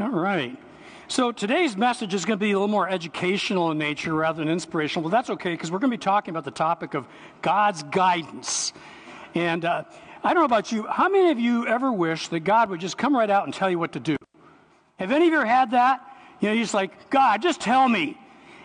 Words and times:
All 0.00 0.10
right. 0.10 0.56
So 1.08 1.32
today's 1.32 1.76
message 1.76 2.14
is 2.14 2.24
going 2.24 2.38
to 2.38 2.40
be 2.40 2.52
a 2.52 2.54
little 2.54 2.68
more 2.68 2.88
educational 2.88 3.72
in 3.72 3.78
nature 3.78 4.14
rather 4.14 4.38
than 4.38 4.48
inspirational, 4.48 5.02
but 5.02 5.16
that's 5.16 5.28
okay 5.28 5.50
because 5.50 5.72
we're 5.72 5.80
going 5.80 5.90
to 5.90 5.96
be 5.96 6.00
talking 6.00 6.30
about 6.30 6.44
the 6.44 6.52
topic 6.52 6.94
of 6.94 7.04
God's 7.42 7.82
guidance. 7.82 8.72
And 9.34 9.64
uh, 9.64 9.82
I 10.22 10.34
don't 10.34 10.42
know 10.42 10.44
about 10.44 10.70
you, 10.70 10.86
how 10.86 11.08
many 11.08 11.32
of 11.32 11.40
you 11.40 11.66
ever 11.66 11.90
wish 11.90 12.28
that 12.28 12.40
God 12.40 12.70
would 12.70 12.78
just 12.78 12.96
come 12.96 13.16
right 13.16 13.28
out 13.28 13.46
and 13.46 13.52
tell 13.52 13.68
you 13.68 13.80
what 13.80 13.94
to 13.94 14.00
do? 14.00 14.16
Have 15.00 15.10
any 15.10 15.26
of 15.26 15.32
you 15.32 15.38
ever 15.38 15.46
had 15.46 15.72
that? 15.72 16.00
You 16.38 16.48
know, 16.48 16.54
you're 16.54 16.62
just 16.62 16.74
like, 16.74 17.10
God, 17.10 17.42
just 17.42 17.60
tell 17.60 17.88
me. 17.88 18.16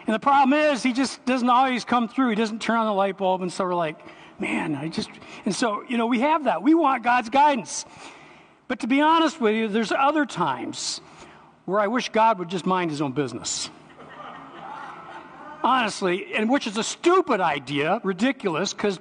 And 0.06 0.14
the 0.14 0.20
problem 0.20 0.54
is, 0.54 0.84
he 0.84 0.94
just 0.94 1.26
doesn't 1.26 1.50
always 1.50 1.84
come 1.84 2.10
through. 2.10 2.30
He 2.30 2.36
doesn't 2.36 2.62
turn 2.62 2.78
on 2.78 2.86
the 2.86 2.94
light 2.94 3.18
bulb, 3.18 3.42
and 3.42 3.52
so 3.52 3.64
we're 3.64 3.74
like, 3.74 3.98
man, 4.38 4.76
I 4.76 4.88
just. 4.88 5.10
And 5.46 5.56
so, 5.56 5.84
you 5.90 5.98
know, 5.98 6.06
we 6.06 6.20
have 6.20 6.44
that. 6.44 6.62
We 6.62 6.76
want 6.76 7.04
God's 7.04 7.30
guidance. 7.30 7.86
But 8.68 8.82
to 8.82 8.88
be 8.88 9.02
honest 9.02 9.42
with 9.42 9.56
you, 9.56 9.68
there's 9.68 9.92
other 9.92 10.26
times 10.26 11.02
where 11.66 11.80
I 11.80 11.88
wish 11.88 12.10
God 12.10 12.40
would 12.40 12.50
just 12.50 12.66
mind 12.66 12.92
his 12.92 13.02
own 13.02 13.12
business. 13.12 13.70
Honestly, 15.64 16.34
and 16.36 16.50
which 16.50 16.68
is 16.68 16.78
a 16.78 16.84
stupid 16.84 17.40
idea, 17.40 18.02
ridiculous, 18.04 18.74
because 18.74 19.00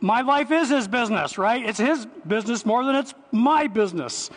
my 0.00 0.20
life 0.20 0.50
is 0.50 0.68
his 0.68 0.86
business, 0.86 1.38
right? 1.38 1.64
It's 1.64 1.78
his 1.78 2.06
business 2.26 2.64
more 2.64 2.84
than 2.84 2.94
it's 2.94 3.14
my 3.32 3.66
business. 3.66 4.30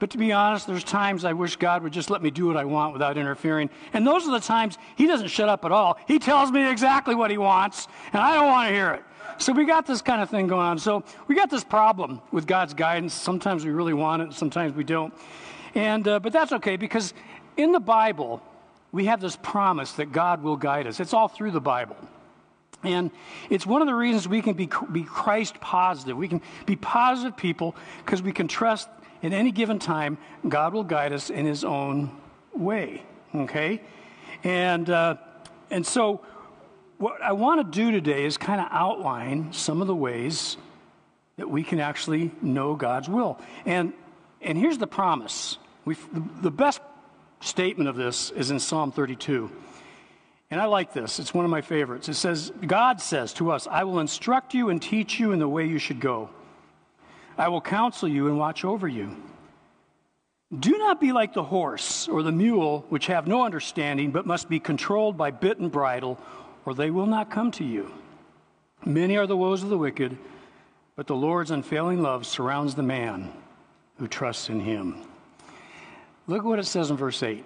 But 0.00 0.10
to 0.10 0.18
be 0.18 0.32
honest, 0.32 0.66
there's 0.66 0.82
times 0.82 1.24
I 1.24 1.32
wish 1.32 1.56
God 1.56 1.82
would 1.84 1.92
just 1.92 2.10
let 2.10 2.22
me 2.22 2.30
do 2.30 2.46
what 2.46 2.56
I 2.56 2.64
want 2.64 2.92
without 2.92 3.16
interfering. 3.16 3.70
And 3.92 4.04
those 4.04 4.26
are 4.26 4.32
the 4.32 4.40
times 4.40 4.76
he 4.96 5.06
doesn't 5.06 5.28
shut 5.28 5.48
up 5.48 5.64
at 5.64 5.70
all. 5.70 5.96
He 6.08 6.18
tells 6.18 6.50
me 6.50 6.68
exactly 6.68 7.14
what 7.14 7.30
he 7.30 7.38
wants, 7.38 7.86
and 8.12 8.20
I 8.20 8.34
don't 8.34 8.48
want 8.48 8.68
to 8.68 8.74
hear 8.74 8.90
it. 8.90 9.04
So 9.38 9.52
we 9.52 9.64
got 9.64 9.86
this 9.86 10.02
kind 10.02 10.22
of 10.22 10.30
thing 10.30 10.46
going 10.46 10.66
on. 10.66 10.78
So 10.78 11.04
we 11.26 11.34
got 11.34 11.50
this 11.50 11.64
problem 11.64 12.20
with 12.32 12.46
God's 12.46 12.74
guidance. 12.74 13.14
Sometimes 13.14 13.64
we 13.64 13.70
really 13.70 13.94
want 13.94 14.22
it, 14.22 14.32
sometimes 14.32 14.74
we 14.74 14.84
don't. 14.84 15.12
And, 15.74 16.06
uh, 16.06 16.20
but 16.20 16.32
that's 16.32 16.52
okay 16.52 16.76
because 16.76 17.14
in 17.56 17.72
the 17.72 17.80
Bible, 17.80 18.42
we 18.92 19.06
have 19.06 19.20
this 19.20 19.36
promise 19.36 19.92
that 19.92 20.12
God 20.12 20.42
will 20.42 20.56
guide 20.56 20.86
us. 20.86 21.00
It's 21.00 21.12
all 21.12 21.28
through 21.28 21.50
the 21.50 21.60
Bible. 21.60 21.96
And 22.84 23.10
it's 23.50 23.66
one 23.66 23.80
of 23.80 23.88
the 23.88 23.94
reasons 23.94 24.28
we 24.28 24.42
can 24.42 24.54
be, 24.54 24.68
be 24.92 25.02
Christ 25.02 25.60
positive. 25.60 26.16
We 26.16 26.28
can 26.28 26.42
be 26.66 26.76
positive 26.76 27.36
people 27.36 27.74
because 28.04 28.22
we 28.22 28.32
can 28.32 28.46
trust 28.46 28.88
in 29.22 29.32
any 29.32 29.50
given 29.50 29.78
time 29.78 30.18
God 30.46 30.74
will 30.74 30.84
guide 30.84 31.12
us 31.12 31.30
in 31.30 31.46
His 31.46 31.64
own 31.64 32.10
way. 32.52 33.02
Okay? 33.34 33.80
And, 34.44 34.88
uh, 34.90 35.16
and 35.70 35.84
so, 35.86 36.20
what 37.04 37.20
I 37.20 37.32
want 37.32 37.60
to 37.60 37.78
do 37.78 37.90
today 37.90 38.24
is 38.24 38.38
kind 38.38 38.58
of 38.58 38.66
outline 38.70 39.52
some 39.52 39.82
of 39.82 39.86
the 39.86 39.94
ways 39.94 40.56
that 41.36 41.50
we 41.50 41.62
can 41.62 41.78
actually 41.78 42.30
know 42.40 42.76
God's 42.76 43.10
will. 43.10 43.38
And, 43.66 43.92
and 44.40 44.56
here's 44.56 44.78
the 44.78 44.86
promise 44.86 45.58
we 45.84 45.98
the 46.40 46.50
best 46.50 46.80
statement 47.40 47.90
of 47.90 47.96
this 47.96 48.30
is 48.30 48.50
in 48.50 48.58
Psalm 48.58 48.90
32. 48.90 49.50
And 50.50 50.58
I 50.58 50.64
like 50.64 50.94
this. 50.94 51.18
It's 51.18 51.34
one 51.34 51.44
of 51.44 51.50
my 51.50 51.60
favorites. 51.60 52.08
It 52.08 52.14
says, 52.14 52.50
God 52.66 53.02
says 53.02 53.34
to 53.34 53.50
us, 53.50 53.66
I 53.70 53.84
will 53.84 53.98
instruct 53.98 54.54
you 54.54 54.70
and 54.70 54.80
teach 54.80 55.20
you 55.20 55.32
in 55.32 55.40
the 55.40 55.48
way 55.48 55.66
you 55.66 55.78
should 55.78 56.00
go. 56.00 56.30
I 57.36 57.48
will 57.48 57.60
counsel 57.60 58.08
you 58.08 58.28
and 58.28 58.38
watch 58.38 58.64
over 58.64 58.88
you. 58.88 59.14
Do 60.58 60.78
not 60.78 61.02
be 61.02 61.12
like 61.12 61.34
the 61.34 61.42
horse 61.42 62.08
or 62.08 62.22
the 62.22 62.32
mule, 62.32 62.86
which 62.88 63.08
have 63.08 63.26
no 63.26 63.44
understanding, 63.44 64.10
but 64.10 64.24
must 64.24 64.48
be 64.48 64.58
controlled 64.58 65.18
by 65.18 65.32
bit 65.32 65.58
and 65.58 65.70
bridle, 65.70 66.18
or 66.64 66.74
they 66.74 66.90
will 66.90 67.06
not 67.06 67.30
come 67.30 67.50
to 67.52 67.64
you. 67.64 67.92
Many 68.84 69.16
are 69.16 69.26
the 69.26 69.36
woes 69.36 69.62
of 69.62 69.68
the 69.68 69.78
wicked, 69.78 70.16
but 70.96 71.06
the 71.06 71.16
Lord's 71.16 71.50
unfailing 71.50 72.02
love 72.02 72.26
surrounds 72.26 72.74
the 72.74 72.82
man 72.82 73.32
who 73.98 74.08
trusts 74.08 74.48
in 74.48 74.60
him. 74.60 74.96
Look 76.26 76.40
at 76.40 76.44
what 76.44 76.58
it 76.58 76.66
says 76.66 76.90
in 76.90 76.96
verse 76.96 77.22
8. 77.22 77.44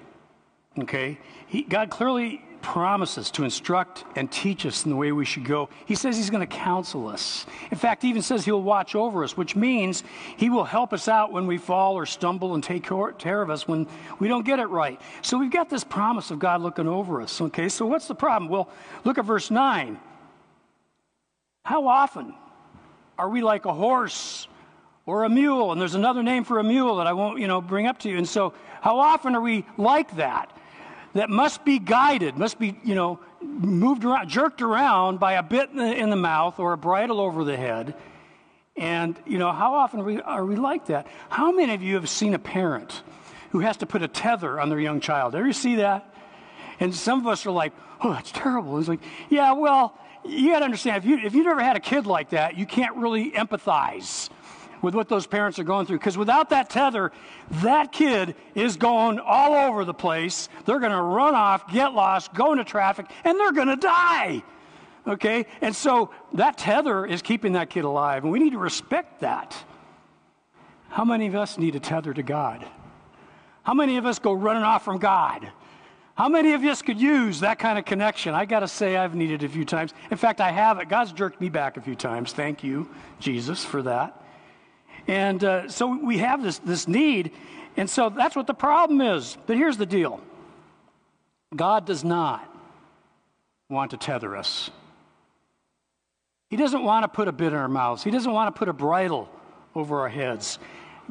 Okay? 0.80 1.18
He, 1.46 1.62
God 1.62 1.90
clearly 1.90 2.42
promises 2.62 3.30
to 3.32 3.44
instruct 3.44 4.04
and 4.16 4.30
teach 4.30 4.66
us 4.66 4.84
in 4.84 4.90
the 4.90 4.96
way 4.96 5.12
we 5.12 5.24
should 5.24 5.44
go. 5.44 5.68
He 5.86 5.94
says 5.94 6.16
He's 6.16 6.30
going 6.30 6.46
to 6.46 6.56
counsel 6.56 7.08
us. 7.08 7.46
In 7.70 7.78
fact, 7.78 8.02
He 8.02 8.08
even 8.08 8.22
says 8.22 8.44
He'll 8.44 8.62
watch 8.62 8.94
over 8.94 9.24
us, 9.24 9.36
which 9.36 9.56
means 9.56 10.02
He 10.36 10.50
will 10.50 10.64
help 10.64 10.92
us 10.92 11.08
out 11.08 11.32
when 11.32 11.46
we 11.46 11.58
fall 11.58 11.94
or 11.94 12.06
stumble 12.06 12.54
and 12.54 12.62
take 12.62 12.84
care 12.84 13.42
of 13.42 13.50
us 13.50 13.66
when 13.66 13.86
we 14.18 14.28
don't 14.28 14.44
get 14.44 14.58
it 14.58 14.66
right. 14.66 15.00
So 15.22 15.38
we've 15.38 15.50
got 15.50 15.70
this 15.70 15.84
promise 15.84 16.30
of 16.30 16.38
God 16.38 16.60
looking 16.60 16.88
over 16.88 17.20
us. 17.20 17.40
Okay, 17.40 17.68
so 17.68 17.86
what's 17.86 18.08
the 18.08 18.14
problem? 18.14 18.50
Well, 18.50 18.68
look 19.04 19.18
at 19.18 19.24
verse 19.24 19.50
9. 19.50 19.98
How 21.64 21.86
often 21.86 22.34
are 23.18 23.28
we 23.28 23.42
like 23.42 23.66
a 23.66 23.74
horse 23.74 24.48
or 25.06 25.24
a 25.24 25.28
mule? 25.28 25.72
And 25.72 25.80
there's 25.80 25.94
another 25.94 26.22
name 26.22 26.44
for 26.44 26.58
a 26.58 26.64
mule 26.64 26.96
that 26.96 27.06
I 27.06 27.12
won't, 27.12 27.40
you 27.40 27.46
know, 27.46 27.60
bring 27.60 27.86
up 27.86 27.98
to 28.00 28.08
you. 28.08 28.16
And 28.16 28.28
so 28.28 28.54
how 28.80 28.98
often 28.98 29.34
are 29.34 29.40
we 29.40 29.64
like 29.76 30.16
that? 30.16 30.52
That 31.14 31.30
must 31.30 31.64
be 31.64 31.78
guided, 31.78 32.36
must 32.36 32.58
be, 32.58 32.78
you 32.84 32.94
know, 32.94 33.18
moved 33.40 34.04
around, 34.04 34.28
jerked 34.28 34.62
around 34.62 35.18
by 35.18 35.34
a 35.34 35.42
bit 35.42 35.70
in 35.70 35.76
the, 35.76 35.96
in 35.96 36.10
the 36.10 36.16
mouth 36.16 36.58
or 36.58 36.72
a 36.72 36.78
bridle 36.78 37.20
over 37.20 37.44
the 37.44 37.56
head. 37.56 37.94
And, 38.76 39.18
you 39.26 39.38
know, 39.38 39.50
how 39.50 39.74
often 39.74 40.00
are 40.00 40.04
we, 40.04 40.20
are 40.20 40.44
we 40.44 40.56
like 40.56 40.86
that? 40.86 41.06
How 41.28 41.50
many 41.50 41.74
of 41.74 41.82
you 41.82 41.94
have 41.94 42.08
seen 42.08 42.34
a 42.34 42.38
parent 42.38 43.02
who 43.50 43.60
has 43.60 43.78
to 43.78 43.86
put 43.86 44.02
a 44.02 44.08
tether 44.08 44.60
on 44.60 44.68
their 44.68 44.78
young 44.78 45.00
child? 45.00 45.34
Ever 45.34 45.52
see 45.52 45.76
that? 45.76 46.14
And 46.78 46.94
some 46.94 47.18
of 47.18 47.26
us 47.26 47.44
are 47.46 47.50
like, 47.50 47.72
oh, 48.00 48.12
that's 48.12 48.30
terrible. 48.30 48.78
It's 48.78 48.88
like, 48.88 49.00
yeah, 49.30 49.52
well, 49.52 49.98
you 50.24 50.52
got 50.52 50.60
to 50.60 50.64
understand, 50.64 51.04
if, 51.04 51.10
you, 51.10 51.18
if 51.18 51.34
you've 51.34 51.46
never 51.46 51.62
had 51.62 51.76
a 51.76 51.80
kid 51.80 52.06
like 52.06 52.30
that, 52.30 52.56
you 52.56 52.66
can't 52.66 52.96
really 52.96 53.32
empathize 53.32 54.28
with 54.82 54.94
what 54.94 55.08
those 55.08 55.26
parents 55.26 55.58
are 55.58 55.64
going 55.64 55.86
through. 55.86 55.98
Because 55.98 56.18
without 56.18 56.50
that 56.50 56.70
tether, 56.70 57.12
that 57.62 57.92
kid 57.92 58.34
is 58.54 58.76
going 58.76 59.18
all 59.18 59.54
over 59.68 59.84
the 59.84 59.94
place. 59.94 60.48
They're 60.64 60.80
going 60.80 60.92
to 60.92 61.02
run 61.02 61.34
off, 61.34 61.72
get 61.72 61.94
lost, 61.94 62.34
go 62.34 62.52
into 62.52 62.64
traffic, 62.64 63.06
and 63.24 63.38
they're 63.38 63.52
going 63.52 63.68
to 63.68 63.76
die. 63.76 64.42
Okay? 65.06 65.46
And 65.60 65.74
so 65.74 66.10
that 66.34 66.58
tether 66.58 67.06
is 67.06 67.22
keeping 67.22 67.52
that 67.52 67.70
kid 67.70 67.84
alive, 67.84 68.24
and 68.24 68.32
we 68.32 68.38
need 68.38 68.52
to 68.52 68.58
respect 68.58 69.20
that. 69.20 69.56
How 70.90 71.04
many 71.04 71.26
of 71.26 71.34
us 71.34 71.58
need 71.58 71.76
a 71.76 71.80
tether 71.80 72.12
to 72.14 72.22
God? 72.22 72.66
How 73.62 73.74
many 73.74 73.98
of 73.98 74.06
us 74.06 74.18
go 74.18 74.32
running 74.32 74.62
off 74.62 74.84
from 74.84 74.98
God? 74.98 75.50
How 76.14 76.28
many 76.28 76.52
of 76.52 76.64
us 76.64 76.82
could 76.82 77.00
use 77.00 77.40
that 77.40 77.60
kind 77.60 77.78
of 77.78 77.84
connection? 77.84 78.34
I 78.34 78.44
got 78.44 78.60
to 78.60 78.68
say, 78.68 78.96
I've 78.96 79.14
needed 79.14 79.44
it 79.44 79.46
a 79.46 79.48
few 79.48 79.64
times. 79.64 79.94
In 80.10 80.16
fact, 80.16 80.40
I 80.40 80.50
have 80.50 80.80
it. 80.80 80.88
God's 80.88 81.12
jerked 81.12 81.40
me 81.40 81.48
back 81.48 81.76
a 81.76 81.80
few 81.80 81.94
times. 81.94 82.32
Thank 82.32 82.64
you, 82.64 82.88
Jesus, 83.20 83.64
for 83.64 83.82
that. 83.82 84.20
And 85.08 85.42
uh, 85.42 85.68
so 85.68 85.98
we 85.98 86.18
have 86.18 86.42
this, 86.42 86.58
this 86.58 86.86
need. 86.86 87.32
And 87.76 87.88
so 87.88 88.10
that's 88.10 88.36
what 88.36 88.46
the 88.46 88.54
problem 88.54 89.00
is. 89.00 89.36
But 89.46 89.56
here's 89.56 89.78
the 89.78 89.86
deal 89.86 90.20
God 91.56 91.86
does 91.86 92.04
not 92.04 92.44
want 93.70 93.90
to 93.92 93.96
tether 93.96 94.36
us. 94.36 94.70
He 96.50 96.56
doesn't 96.56 96.82
want 96.82 97.04
to 97.04 97.08
put 97.08 97.28
a 97.28 97.32
bit 97.32 97.48
in 97.48 97.58
our 97.58 97.68
mouths, 97.68 98.04
He 98.04 98.10
doesn't 98.10 98.32
want 98.32 98.54
to 98.54 98.58
put 98.58 98.68
a 98.68 98.72
bridle 98.72 99.28
over 99.74 100.00
our 100.00 100.08
heads. 100.08 100.58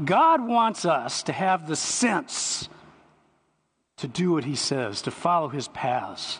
God 0.04 0.46
wants 0.46 0.86
us 0.86 1.24
to 1.24 1.34
have 1.34 1.68
the 1.68 1.76
sense 1.76 2.70
to 3.98 4.08
do 4.08 4.34
what 4.34 4.44
He 4.44 4.56
says, 4.56 5.02
to 5.04 5.12
follow 5.12 5.50
His 5.50 5.68
paths 5.70 6.40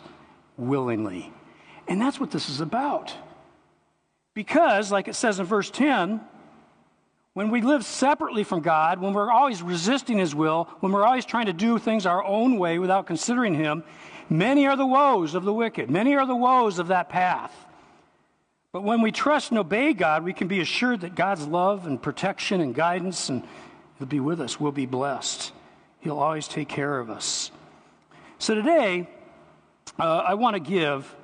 willingly. 0.56 1.32
And 1.88 2.00
that's 2.00 2.20
what 2.20 2.30
this 2.30 2.48
is 2.48 2.60
about. 2.60 3.14
Because, 4.34 4.92
like 4.92 5.08
it 5.08 5.16
says 5.16 5.40
in 5.40 5.46
verse 5.46 5.70
10, 5.70 6.20
when 7.34 7.50
we 7.50 7.62
live 7.62 7.84
separately 7.84 8.44
from 8.44 8.60
God, 8.60 9.00
when 9.00 9.12
we're 9.12 9.30
always 9.30 9.62
resisting 9.62 10.18
His 10.18 10.34
will, 10.34 10.64
when 10.80 10.92
we're 10.92 11.04
always 11.04 11.24
trying 11.24 11.46
to 11.46 11.52
do 11.52 11.78
things 11.78 12.06
our 12.06 12.24
own 12.24 12.58
way 12.58 12.78
without 12.78 13.06
considering 13.06 13.54
Him, 13.54 13.84
many 14.28 14.66
are 14.66 14.76
the 14.76 14.86
woes 14.86 15.34
of 15.34 15.44
the 15.44 15.52
wicked. 15.52 15.90
Many 15.90 16.16
are 16.16 16.26
the 16.26 16.36
woes 16.36 16.78
of 16.78 16.88
that 16.88 17.08
path. 17.08 17.54
But 18.72 18.82
when 18.82 19.00
we 19.00 19.12
trust 19.12 19.50
and 19.50 19.58
obey 19.58 19.92
God, 19.92 20.24
we 20.24 20.32
can 20.32 20.48
be 20.48 20.60
assured 20.60 21.00
that 21.00 21.14
God's 21.14 21.46
love 21.46 21.86
and 21.86 22.00
protection 22.00 22.60
and 22.60 22.74
guidance 22.74 23.28
and 23.28 23.42
He'll 23.98 24.06
be 24.06 24.20
with 24.20 24.40
us. 24.40 24.60
We'll 24.60 24.72
be 24.72 24.86
blessed. 24.86 25.52
He'll 26.00 26.18
always 26.18 26.46
take 26.46 26.68
care 26.68 26.98
of 27.00 27.10
us. 27.10 27.50
So 28.38 28.54
today, 28.54 29.08
uh, 29.98 30.18
I 30.18 30.34
want 30.34 30.54
to 30.54 30.60
give 30.60 31.14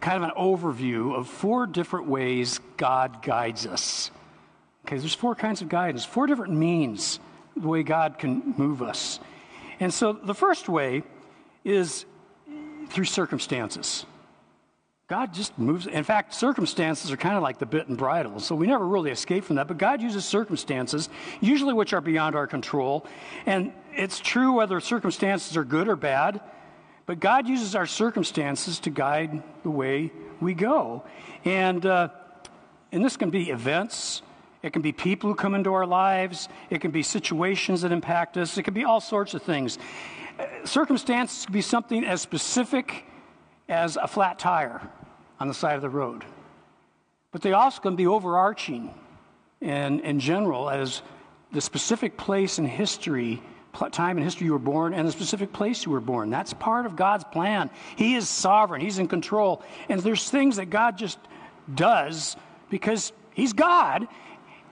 kind 0.00 0.22
of 0.22 0.28
an 0.28 0.34
overview 0.36 1.14
of 1.14 1.28
four 1.28 1.66
different 1.66 2.06
ways 2.06 2.60
God 2.76 3.22
guides 3.22 3.66
us. 3.66 4.10
Okay, 4.90 4.98
there's 4.98 5.14
four 5.14 5.36
kinds 5.36 5.62
of 5.62 5.68
guidance, 5.68 6.04
four 6.04 6.26
different 6.26 6.52
means 6.52 7.20
the 7.56 7.68
way 7.68 7.84
God 7.84 8.18
can 8.18 8.54
move 8.56 8.82
us. 8.82 9.20
And 9.78 9.94
so 9.94 10.12
the 10.12 10.34
first 10.34 10.68
way 10.68 11.04
is 11.62 12.06
through 12.88 13.04
circumstances. 13.04 14.04
God 15.06 15.32
just 15.32 15.56
moves. 15.56 15.86
In 15.86 16.02
fact, 16.02 16.34
circumstances 16.34 17.12
are 17.12 17.16
kind 17.16 17.36
of 17.36 17.42
like 17.44 17.60
the 17.60 17.66
bit 17.66 17.86
and 17.86 17.96
bridle, 17.96 18.40
so 18.40 18.56
we 18.56 18.66
never 18.66 18.84
really 18.84 19.12
escape 19.12 19.44
from 19.44 19.56
that. 19.56 19.68
But 19.68 19.78
God 19.78 20.02
uses 20.02 20.24
circumstances, 20.24 21.08
usually 21.40 21.72
which 21.72 21.92
are 21.92 22.00
beyond 22.00 22.34
our 22.34 22.48
control. 22.48 23.06
And 23.46 23.72
it's 23.94 24.18
true 24.18 24.54
whether 24.54 24.80
circumstances 24.80 25.56
are 25.56 25.62
good 25.62 25.86
or 25.86 25.94
bad, 25.94 26.40
but 27.06 27.20
God 27.20 27.46
uses 27.46 27.76
our 27.76 27.86
circumstances 27.86 28.80
to 28.80 28.90
guide 28.90 29.40
the 29.62 29.70
way 29.70 30.10
we 30.40 30.52
go. 30.52 31.04
And, 31.44 31.86
uh, 31.86 32.08
and 32.90 33.04
this 33.04 33.16
can 33.16 33.30
be 33.30 33.50
events, 33.50 34.22
It 34.62 34.72
can 34.72 34.82
be 34.82 34.92
people 34.92 35.30
who 35.30 35.34
come 35.34 35.54
into 35.54 35.72
our 35.72 35.86
lives. 35.86 36.48
It 36.68 36.80
can 36.80 36.90
be 36.90 37.02
situations 37.02 37.82
that 37.82 37.92
impact 37.92 38.36
us. 38.36 38.58
It 38.58 38.64
can 38.64 38.74
be 38.74 38.84
all 38.84 39.00
sorts 39.00 39.34
of 39.34 39.42
things. 39.42 39.78
Circumstances 40.64 41.46
can 41.46 41.52
be 41.52 41.62
something 41.62 42.04
as 42.04 42.20
specific 42.20 43.04
as 43.68 43.96
a 43.96 44.06
flat 44.06 44.38
tire 44.38 44.80
on 45.38 45.48
the 45.48 45.54
side 45.54 45.76
of 45.76 45.82
the 45.82 45.88
road. 45.88 46.24
But 47.32 47.42
they 47.42 47.52
also 47.52 47.80
can 47.80 47.96
be 47.96 48.06
overarching 48.06 48.94
and 49.60 50.00
in 50.00 50.20
general 50.20 50.70
as 50.70 51.02
the 51.52 51.60
specific 51.60 52.16
place 52.16 52.58
in 52.58 52.64
history, 52.64 53.42
time 53.92 54.16
in 54.16 54.24
history 54.24 54.46
you 54.46 54.52
were 54.52 54.58
born, 54.58 54.94
and 54.94 55.06
the 55.06 55.12
specific 55.12 55.52
place 55.52 55.84
you 55.84 55.92
were 55.92 56.00
born. 56.00 56.30
That's 56.30 56.54
part 56.54 56.86
of 56.86 56.96
God's 56.96 57.24
plan. 57.24 57.70
He 57.96 58.14
is 58.14 58.28
sovereign, 58.28 58.80
He's 58.80 58.98
in 58.98 59.08
control. 59.08 59.62
And 59.88 60.00
there's 60.00 60.30
things 60.30 60.56
that 60.56 60.66
God 60.66 60.96
just 60.96 61.18
does 61.74 62.36
because 62.70 63.12
He's 63.34 63.52
God, 63.52 64.06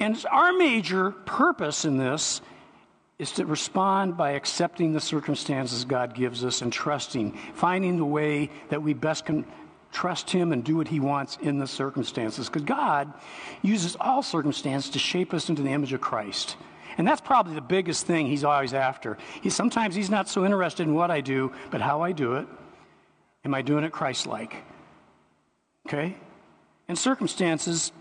and 0.00 0.24
our 0.30 0.52
major 0.52 1.10
purpose 1.10 1.84
in 1.84 1.96
this 1.96 2.40
is 3.18 3.32
to 3.32 3.46
respond 3.46 4.16
by 4.16 4.32
accepting 4.32 4.92
the 4.92 5.00
circumstances 5.00 5.84
God 5.84 6.14
gives 6.14 6.44
us 6.44 6.62
and 6.62 6.72
trusting, 6.72 7.32
finding 7.54 7.96
the 7.96 8.04
way 8.04 8.50
that 8.68 8.82
we 8.82 8.94
best 8.94 9.26
can 9.26 9.44
trust 9.90 10.30
Him 10.30 10.52
and 10.52 10.62
do 10.62 10.76
what 10.76 10.86
He 10.86 11.00
wants 11.00 11.36
in 11.40 11.58
the 11.58 11.66
circumstances. 11.66 12.48
Because 12.48 12.62
God 12.62 13.12
uses 13.62 13.96
all 13.98 14.22
circumstances 14.22 14.90
to 14.90 14.98
shape 14.98 15.34
us 15.34 15.48
into 15.48 15.62
the 15.62 15.70
image 15.70 15.92
of 15.92 16.00
Christ. 16.00 16.56
And 16.96 17.06
that's 17.06 17.20
probably 17.20 17.54
the 17.54 17.60
biggest 17.60 18.06
thing 18.06 18.26
He's 18.26 18.44
always 18.44 18.72
after. 18.72 19.18
He, 19.42 19.50
sometimes 19.50 19.96
He's 19.96 20.10
not 20.10 20.28
so 20.28 20.44
interested 20.44 20.86
in 20.86 20.94
what 20.94 21.10
I 21.10 21.20
do, 21.20 21.52
but 21.70 21.80
how 21.80 22.02
I 22.02 22.12
do 22.12 22.34
it. 22.34 22.46
Am 23.44 23.54
I 23.54 23.62
doing 23.62 23.82
it 23.82 23.92
Christ 23.92 24.26
like? 24.26 24.54
Okay? 25.86 26.16
And 26.86 26.96
circumstances, 26.96 27.92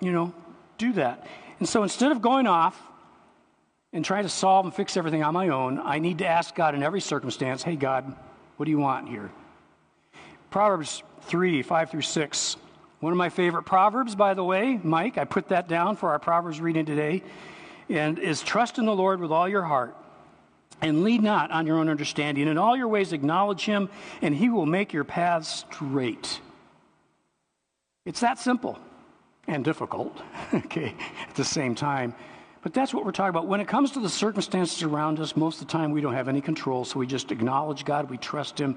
you 0.00 0.12
know, 0.12 0.32
do 0.80 0.92
that. 0.94 1.26
And 1.58 1.68
so 1.68 1.82
instead 1.82 2.10
of 2.10 2.22
going 2.22 2.46
off 2.46 2.80
and 3.92 4.04
trying 4.04 4.22
to 4.22 4.28
solve 4.28 4.64
and 4.64 4.74
fix 4.74 4.96
everything 4.96 5.22
on 5.22 5.34
my 5.34 5.48
own, 5.48 5.78
I 5.78 5.98
need 5.98 6.18
to 6.18 6.26
ask 6.26 6.54
God 6.54 6.74
in 6.74 6.82
every 6.82 7.00
circumstance, 7.00 7.62
hey, 7.62 7.76
God, 7.76 8.16
what 8.56 8.64
do 8.64 8.70
you 8.70 8.78
want 8.78 9.08
here? 9.08 9.30
Proverbs 10.50 11.02
3 11.22 11.62
5 11.62 11.90
through 11.90 12.02
6. 12.02 12.56
One 13.00 13.12
of 13.12 13.16
my 13.16 13.28
favorite 13.28 13.62
proverbs, 13.62 14.14
by 14.14 14.34
the 14.34 14.44
way, 14.44 14.78
Mike, 14.82 15.16
I 15.16 15.24
put 15.24 15.48
that 15.48 15.68
down 15.68 15.96
for 15.96 16.10
our 16.10 16.18
Proverbs 16.18 16.60
reading 16.60 16.84
today, 16.84 17.22
and 17.88 18.18
is 18.18 18.42
trust 18.42 18.78
in 18.78 18.84
the 18.84 18.94
Lord 18.94 19.20
with 19.20 19.30
all 19.30 19.48
your 19.48 19.62
heart 19.62 19.96
and 20.82 21.02
lead 21.02 21.22
not 21.22 21.50
on 21.50 21.66
your 21.66 21.78
own 21.78 21.88
understanding. 21.88 22.46
In 22.46 22.58
all 22.58 22.76
your 22.76 22.88
ways, 22.88 23.12
acknowledge 23.12 23.64
him, 23.64 23.88
and 24.22 24.34
he 24.34 24.48
will 24.48 24.66
make 24.66 24.92
your 24.92 25.04
paths 25.04 25.64
straight. 25.70 26.40
It's 28.04 28.20
that 28.20 28.38
simple 28.38 28.78
and 29.46 29.64
difficult, 29.64 30.20
okay, 30.54 30.94
at 31.28 31.34
the 31.34 31.44
same 31.44 31.74
time. 31.74 32.14
But 32.62 32.74
that's 32.74 32.92
what 32.92 33.04
we're 33.04 33.12
talking 33.12 33.30
about. 33.30 33.46
When 33.46 33.60
it 33.60 33.68
comes 33.68 33.92
to 33.92 34.00
the 34.00 34.08
circumstances 34.08 34.82
around 34.82 35.18
us, 35.18 35.36
most 35.36 35.60
of 35.60 35.66
the 35.66 35.72
time 35.72 35.92
we 35.92 36.00
don't 36.00 36.14
have 36.14 36.28
any 36.28 36.40
control, 36.40 36.84
so 36.84 36.98
we 36.98 37.06
just 37.06 37.32
acknowledge 37.32 37.84
God, 37.84 38.10
we 38.10 38.18
trust 38.18 38.58
Him, 38.58 38.76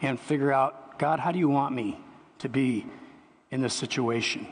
and 0.00 0.18
figure 0.18 0.52
out, 0.52 0.98
God, 0.98 1.20
how 1.20 1.32
do 1.32 1.38
you 1.38 1.48
want 1.48 1.74
me 1.74 2.00
to 2.38 2.48
be 2.48 2.86
in 3.50 3.60
this 3.60 3.74
situation? 3.74 4.46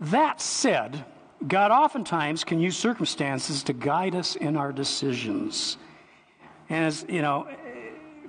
That 0.00 0.40
said, 0.40 1.04
God 1.46 1.70
oftentimes 1.70 2.44
can 2.44 2.60
use 2.60 2.76
circumstances 2.76 3.62
to 3.64 3.72
guide 3.72 4.14
us 4.14 4.36
in 4.36 4.56
our 4.56 4.72
decisions. 4.72 5.76
And 6.68 6.86
as 6.86 7.04
you 7.08 7.22
know, 7.22 7.48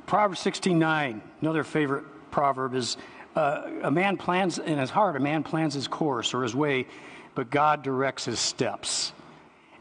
Proverbs 0.06 0.42
16:9, 0.42 1.21
another 1.42 1.63
favorite 1.63 2.03
proverb 2.31 2.74
is 2.74 2.98
uh, 3.35 3.63
a 3.83 3.91
man 3.91 4.17
plans 4.17 4.59
in 4.59 4.77
his 4.77 4.89
heart, 4.89 5.15
a 5.15 5.19
man 5.19 5.43
plans 5.43 5.73
his 5.73 5.87
course 5.87 6.33
or 6.33 6.43
his 6.43 6.55
way, 6.55 6.87
but 7.35 7.49
God 7.49 7.83
directs 7.83 8.25
his 8.25 8.39
steps. 8.39 9.13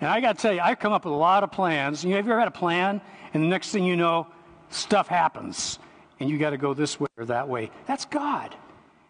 And 0.01 0.09
I 0.09 0.21
got 0.21 0.37
to 0.37 0.43
tell 0.43 0.53
you, 0.53 0.61
I've 0.61 0.79
come 0.79 0.93
up 0.93 1.05
with 1.05 1.13
a 1.13 1.17
lot 1.17 1.45
of 1.45 1.53
plans. 1.53 2.05
You 2.05 2.11
know, 2.11 2.17
have 2.17 2.27
you 2.27 2.33
ever 2.33 2.41
had 2.41 2.49
a 2.49 2.53
plan, 2.53 3.01
and 3.35 3.43
the 3.43 3.49
next 3.49 3.71
thing 3.71 3.85
you 3.85 3.97
know, 3.97 4.27
stuff 4.71 5.09
happens, 5.09 5.79
and 6.21 6.31
you 6.31 6.39
got 6.39 6.51
to 6.51 6.59
go 6.59 6.75
this 6.75 6.99
way 6.99 7.09
or 7.17 7.27
that 7.27 7.49
way? 7.49 7.71
That's 7.87 8.05
God. 8.05 8.55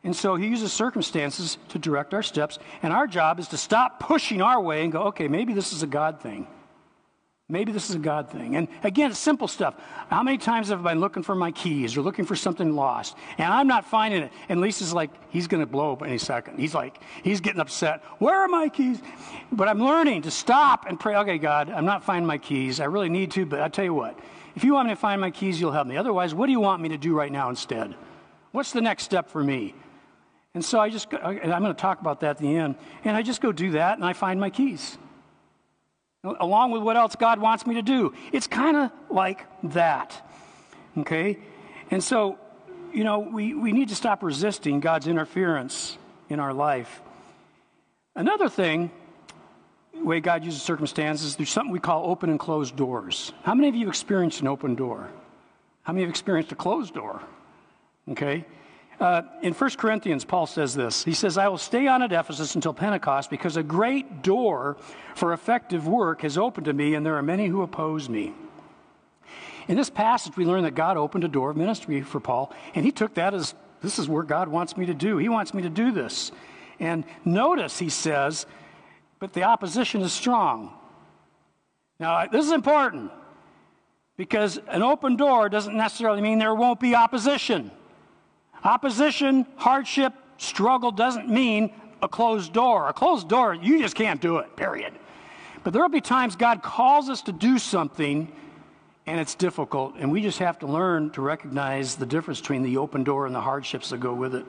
And 0.03 0.17
so 0.17 0.35
he 0.35 0.47
uses 0.47 0.73
circumstances 0.73 1.59
to 1.69 1.79
direct 1.79 2.15
our 2.15 2.23
steps, 2.23 2.59
and 2.83 2.93
our 2.93 3.07
job 3.07 3.39
is 3.39 3.49
to 3.49 3.57
stop 3.57 4.01
pushing 4.01 4.41
our 4.41 4.61
way 4.61 4.83
and 4.83 4.91
go, 4.91 5.03
okay, 5.05 5.29
maybe 5.29 5.53
this 5.53 5.73
is 5.73 5.83
a 5.83 5.87
God 5.87 6.21
thing. 6.21 6.47
Maybe 7.51 7.73
this 7.73 7.91
is 7.91 7.97
a 7.97 7.99
God 7.99 8.31
thing. 8.31 8.57
And 8.57 8.69
again, 8.85 9.13
simple 9.13 9.49
stuff. 9.49 9.75
How 10.09 10.23
many 10.23 10.39
times 10.39 10.69
have 10.69 10.87
I 10.87 10.93
been 10.93 11.01
looking 11.01 11.23
for 11.23 11.35
my 11.35 11.51
keys 11.51 11.97
or 11.97 12.03
looking 12.03 12.25
for 12.25 12.37
something 12.37 12.75
lost? 12.77 13.17
And 13.39 13.53
I'm 13.53 13.67
not 13.67 13.85
finding 13.85 14.23
it. 14.23 14.33
And 14.49 14.61
Lisa's 14.61 14.95
like, 14.95 15.11
he's 15.31 15.49
going 15.49 15.61
to 15.61 15.67
blow 15.67 15.93
up 15.93 16.03
any 16.03 16.19
second. 16.19 16.59
He's 16.59 16.75
like, 16.75 16.99
he's 17.23 17.41
getting 17.41 17.61
upset. 17.61 18.03
Where 18.19 18.35
are 18.35 18.49
my 18.49 18.69
keys? 18.69 19.01
But 19.53 19.69
I'm 19.69 19.81
learning 19.81 20.23
to 20.23 20.31
stop 20.31 20.87
and 20.87 20.99
pray, 20.99 21.17
okay, 21.17 21.39
God, 21.39 21.71
I'm 21.71 21.85
not 21.85 22.05
finding 22.05 22.27
my 22.27 22.39
keys. 22.39 22.81
I 22.81 22.85
really 22.85 23.09
need 23.09 23.33
to, 23.33 23.45
but 23.45 23.61
I'll 23.61 23.71
tell 23.71 23.85
you 23.85 23.95
what. 23.95 24.19
If 24.55 24.65
you 24.65 24.75
want 24.75 24.89
me 24.89 24.95
to 24.95 25.01
find 25.01 25.21
my 25.21 25.31
keys, 25.31 25.61
you'll 25.61 25.73
help 25.73 25.87
me. 25.87 25.97
Otherwise, 25.97 26.35
what 26.35 26.47
do 26.47 26.53
you 26.53 26.61
want 26.61 26.81
me 26.83 26.91
to 26.91 26.99
do 26.99 27.15
right 27.15 27.31
now 27.31 27.51
instead? 27.51 27.95
What's 28.53 28.73
the 28.73 28.81
next 28.81 29.05
step 29.05 29.29
for 29.29 29.43
me? 29.43 29.75
And 30.55 30.65
so 30.65 30.81
I 30.81 30.89
just, 30.89 31.13
I'm 31.15 31.39
going 31.39 31.65
to 31.65 31.75
talk 31.75 32.01
about 32.01 32.21
that 32.21 32.31
at 32.31 32.39
the 32.39 32.57
end. 32.57 32.75
And 33.05 33.17
I 33.17 33.23
just 33.23 33.41
go 33.41 33.53
do 33.53 33.73
that 33.73 33.97
and 33.97 34.05
I 34.05 34.13
find 34.13 34.41
my 34.41 34.51
keys 34.51 34.99
along 36.25 36.71
with 36.71 36.83
what 36.83 36.97
else 36.97 37.17
God 37.17 37.41
wants 37.41 37.67
me 37.67 37.75
to 37.75 37.83
do. 37.83 38.15
It's 38.33 38.47
kind 38.47 38.77
of 38.77 38.91
like 39.09 39.47
that. 39.73 40.27
Okay? 40.99 41.39
And 41.91 42.03
so, 42.03 42.39
you 42.93 43.05
know, 43.05 43.21
we, 43.21 43.55
we 43.55 43.73
need 43.73 43.89
to 43.89 43.95
stop 43.95 44.23
resisting 44.23 44.81
God's 44.81 45.07
interference 45.07 45.97
in 46.29 46.41
our 46.41 46.53
life. 46.53 47.01
Another 48.15 48.49
thing, 48.49 48.91
the 49.95 50.05
way 50.05 50.21
God 50.21 50.45
uses 50.45 50.63
circumstances, 50.63 51.37
there's 51.37 51.51
something 51.51 51.73
we 51.73 51.81
call 51.81 52.11
open 52.11 52.31
and 52.31 52.39
closed 52.39 52.77
doors. 52.77 53.33
How 53.43 53.55
many 53.55 53.69
of 53.69 53.75
you 53.75 53.89
experienced 53.89 54.41
an 54.41 54.49
open 54.49 54.75
door? 54.75 55.09
How 55.83 55.93
many 55.93 56.03
have 56.03 56.11
experienced 56.11 56.53
a 56.53 56.57
closed 56.57 56.95
door? 56.95 57.23
Okay? 58.11 58.45
Uh, 59.01 59.23
in 59.41 59.55
1 59.55 59.71
Corinthians, 59.79 60.27
Paul 60.27 60.47
says 60.47 60.75
this. 60.75 61.03
He 61.03 61.15
says, 61.15 61.39
I 61.39 61.49
will 61.49 61.57
stay 61.57 61.87
on 61.87 62.03
at 62.03 62.13
Ephesus 62.13 62.55
until 62.55 62.75
Pentecost 62.75 63.31
because 63.31 63.57
a 63.57 63.63
great 63.63 64.23
door 64.23 64.77
for 65.15 65.33
effective 65.33 65.89
work 65.89 66.21
has 66.21 66.37
opened 66.37 66.67
to 66.67 66.75
me, 66.75 66.95
and 66.95 67.05
there 67.05 67.17
are 67.17 67.23
many 67.23 67.47
who 67.47 67.63
oppose 67.63 68.11
me. 68.11 68.35
In 69.69 69.77
this 69.77 69.89
passage, 69.89 70.37
we 70.37 70.45
learn 70.45 70.65
that 70.65 70.75
God 70.75 70.99
opened 70.99 71.25
a 71.25 71.29
door 71.29 71.51
of 71.51 71.57
ministry 71.57 72.03
for 72.03 72.21
Paul, 72.21 72.53
and 72.75 72.85
he 72.85 72.93
took 72.93 73.15
that 73.15 73.33
as 73.33 73.55
this 73.81 73.99
is 73.99 74.07
where 74.07 74.23
God 74.23 74.49
wants 74.49 74.77
me 74.77 74.85
to 74.85 74.95
do. 74.95 75.17
He 75.17 75.31
wants 75.31 75.55
me 75.55 75.63
to 75.63 75.71
do 75.71 75.93
this. 75.93 76.31
And 76.79 77.05
notice, 77.25 77.79
he 77.79 77.89
says, 77.89 78.45
but 79.19 79.33
the 79.33 79.45
opposition 79.45 80.03
is 80.03 80.13
strong. 80.13 80.75
Now, 81.99 82.27
this 82.27 82.45
is 82.45 82.53
important 82.53 83.13
because 84.19 84.59
an 84.69 84.83
open 84.83 85.17
door 85.17 85.49
doesn't 85.49 85.77
necessarily 85.77 86.21
mean 86.21 86.39
there 86.39 86.55
won't 86.55 86.81
be 86.81 86.95
opposition. 86.95 87.71
Opposition, 88.65 89.47
hardship, 89.57 90.13
struggle 90.39 90.91
doesn't 90.91 91.29
mean 91.29 91.73
a 92.03 92.09
closed 92.09 92.53
door. 92.53 92.89
A 92.89 92.93
closed 92.93 93.29
door, 93.29 93.55
you 93.55 93.79
just 93.79 93.95
can't 93.95 94.21
do 94.21 94.39
it, 94.39 94.57
period. 94.57 94.93
But 95.63 95.73
there 95.73 95.83
will 95.83 95.89
be 95.89 96.01
times 96.01 96.37
God 96.37 96.63
calls 96.63 97.09
us 97.09 97.23
to 97.23 97.33
do 97.33 97.59
something 97.59 98.31
and 99.07 99.19
it's 99.19 99.35
difficult, 99.35 99.97
and 99.99 100.13
we 100.13 100.23
just 100.23 100.39
have 100.39 100.59
to 100.61 100.67
learn 100.67 101.11
to 101.11 101.21
recognize 101.21 101.97
the 101.97 102.07
difference 102.07 102.41
between 102.41 102.63
the 102.63 102.77
open 102.77 103.03
door 103.03 103.27
and 103.27 103.35
the 103.35 103.41
hardships 103.41 103.91
that 103.91 103.99
go 103.99 104.15
with 104.15 104.37
it. 104.37 104.45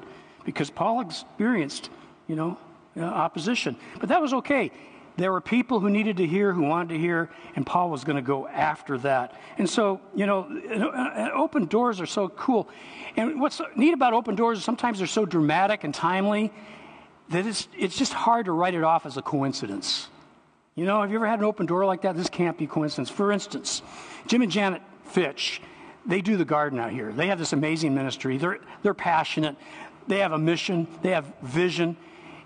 Because 0.45 0.69
Paul 0.69 1.01
experienced, 1.01 1.89
you 2.27 2.35
know, 2.35 2.57
uh, 2.95 3.01
opposition. 3.01 3.75
But 3.99 4.09
that 4.09 4.21
was 4.21 4.33
okay. 4.33 4.71
There 5.17 5.31
were 5.31 5.41
people 5.41 5.79
who 5.79 5.89
needed 5.89 6.17
to 6.17 6.25
hear, 6.25 6.53
who 6.53 6.63
wanted 6.63 6.93
to 6.93 6.99
hear, 6.99 7.29
and 7.55 7.65
Paul 7.65 7.89
was 7.89 8.03
going 8.03 8.15
to 8.15 8.21
go 8.21 8.47
after 8.47 8.97
that. 8.99 9.39
And 9.57 9.69
so, 9.69 10.01
you 10.15 10.25
know, 10.25 11.31
open 11.35 11.65
doors 11.65 11.99
are 11.99 12.05
so 12.05 12.29
cool. 12.29 12.69
And 13.17 13.39
what's 13.41 13.61
neat 13.75 13.93
about 13.93 14.13
open 14.13 14.35
doors 14.35 14.59
is 14.59 14.63
sometimes 14.63 14.97
they're 14.97 15.07
so 15.07 15.25
dramatic 15.25 15.83
and 15.83 15.93
timely 15.93 16.51
that 17.29 17.45
it's, 17.45 17.67
it's 17.77 17.97
just 17.97 18.13
hard 18.13 18.45
to 18.45 18.51
write 18.51 18.73
it 18.73 18.83
off 18.83 19.05
as 19.05 19.17
a 19.17 19.21
coincidence. 19.21 20.07
You 20.75 20.85
know, 20.85 21.01
have 21.01 21.11
you 21.11 21.17
ever 21.17 21.27
had 21.27 21.39
an 21.39 21.45
open 21.45 21.65
door 21.65 21.85
like 21.85 22.01
that? 22.03 22.15
This 22.15 22.29
can't 22.29 22.57
be 22.57 22.65
coincidence. 22.65 23.09
For 23.09 23.31
instance, 23.31 23.81
Jim 24.27 24.41
and 24.41 24.51
Janet 24.51 24.81
Fitch, 25.05 25.61
they 26.05 26.21
do 26.21 26.37
the 26.37 26.45
garden 26.45 26.79
out 26.79 26.91
here. 26.91 27.11
They 27.11 27.27
have 27.27 27.37
this 27.37 27.53
amazing 27.53 27.93
ministry. 27.93 28.37
They're, 28.37 28.59
they're 28.81 28.93
passionate. 28.93 29.57
They 30.07 30.19
have 30.19 30.31
a 30.31 30.37
mission. 30.37 30.87
They 31.01 31.11
have 31.11 31.31
vision. 31.41 31.97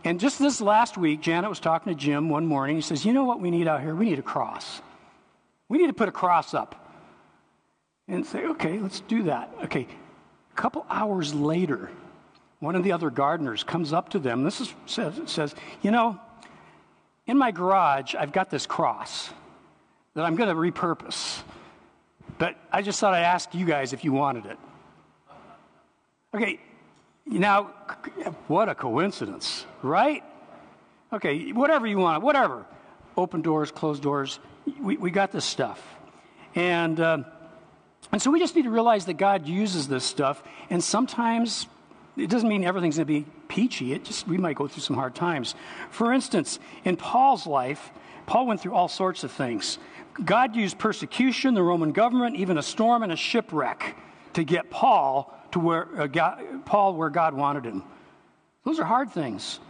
And 0.05 0.19
just 0.19 0.37
this 0.37 0.61
last 0.61 0.99
week, 0.99 1.19
Janet 1.19 1.49
was 1.49 1.59
talking 1.59 1.91
to 1.91 1.99
Jim 1.99 2.29
one 2.29 2.45
morning. 2.45 2.75
He 2.75 2.81
says, 2.83 3.03
You 3.03 3.11
know 3.11 3.23
what 3.23 3.41
we 3.41 3.49
need 3.49 3.67
out 3.67 3.81
here? 3.81 3.95
We 3.95 4.05
need 4.05 4.19
a 4.19 4.23
cross. 4.23 4.81
We 5.67 5.79
need 5.79 5.87
to 5.87 5.93
put 5.93 6.07
a 6.07 6.11
cross 6.11 6.53
up. 6.53 6.93
And 8.07 8.23
say, 8.23 8.45
Okay, 8.45 8.79
let's 8.79 8.99
do 9.01 9.23
that. 9.23 9.51
Okay. 9.63 9.87
A 10.51 10.55
couple 10.55 10.85
hours 10.91 11.33
later, 11.33 11.89
one 12.59 12.75
of 12.75 12.83
the 12.83 12.91
other 12.91 13.09
gardeners 13.09 13.63
comes 13.63 13.91
up 13.93 14.09
to 14.09 14.19
them. 14.19 14.43
This 14.43 14.61
is, 14.61 14.73
says, 14.85 15.19
says, 15.25 15.55
You 15.81 15.89
know, 15.89 16.19
in 17.25 17.39
my 17.39 17.49
garage, 17.49 18.13
I've 18.13 18.31
got 18.31 18.51
this 18.51 18.67
cross 18.67 19.31
that 20.13 20.23
I'm 20.23 20.35
going 20.35 20.49
to 20.49 20.55
repurpose. 20.55 21.41
But 22.37 22.55
I 22.71 22.83
just 22.83 22.99
thought 22.99 23.15
I'd 23.15 23.23
ask 23.23 23.55
you 23.55 23.65
guys 23.65 23.91
if 23.91 24.03
you 24.03 24.11
wanted 24.11 24.45
it. 24.45 24.57
Okay, 26.33 26.59
now, 27.25 27.71
what 28.47 28.69
a 28.69 28.75
coincidence, 28.75 29.65
right? 29.81 30.23
Okay, 31.11 31.51
whatever 31.51 31.87
you 31.87 31.97
want, 31.97 32.23
whatever. 32.23 32.65
Open 33.17 33.41
doors, 33.41 33.71
closed 33.71 34.03
doors. 34.03 34.39
We, 34.79 34.97
we 34.97 35.11
got 35.11 35.31
this 35.31 35.45
stuff. 35.45 35.81
And, 36.53 36.99
uh, 36.99 37.19
and 38.11 38.21
so 38.21 38.31
we 38.31 38.39
just 38.39 38.55
need 38.55 38.63
to 38.63 38.69
realize 38.69 39.05
that 39.05 39.15
God 39.15 39.47
uses 39.47 39.87
this 39.87 40.03
stuff. 40.03 40.43
And 40.69 40.83
sometimes 40.83 41.67
it 42.15 42.29
doesn't 42.29 42.47
mean 42.47 42.63
everything's 42.63 42.97
going 42.97 43.07
to 43.07 43.13
be 43.21 43.25
peachy. 43.47 43.93
It 43.93 44.05
just, 44.05 44.27
we 44.27 44.37
might 44.37 44.55
go 44.55 44.67
through 44.67 44.83
some 44.83 44.95
hard 44.95 45.15
times. 45.15 45.55
For 45.89 46.13
instance, 46.13 46.59
in 46.83 46.95
Paul's 46.95 47.47
life, 47.47 47.91
Paul 48.25 48.47
went 48.47 48.61
through 48.61 48.73
all 48.73 48.87
sorts 48.87 49.23
of 49.23 49.31
things. 49.31 49.79
God 50.23 50.55
used 50.55 50.77
persecution, 50.77 51.55
the 51.55 51.63
Roman 51.63 51.91
government, 51.91 52.37
even 52.37 52.57
a 52.57 52.63
storm 52.63 53.03
and 53.03 53.11
a 53.11 53.17
shipwreck 53.17 53.95
to 54.33 54.43
get 54.43 54.69
Paul 54.69 55.33
to 55.55 55.59
where 55.59 55.87
uh, 55.97 56.05
God, 56.05 56.65
Paul 56.65 56.95
where 56.95 57.09
God 57.09 57.33
wanted 57.33 57.63
him. 57.63 57.81
Those 58.65 58.77
are 58.77 58.83
hard 58.83 59.09
things, 59.09 59.61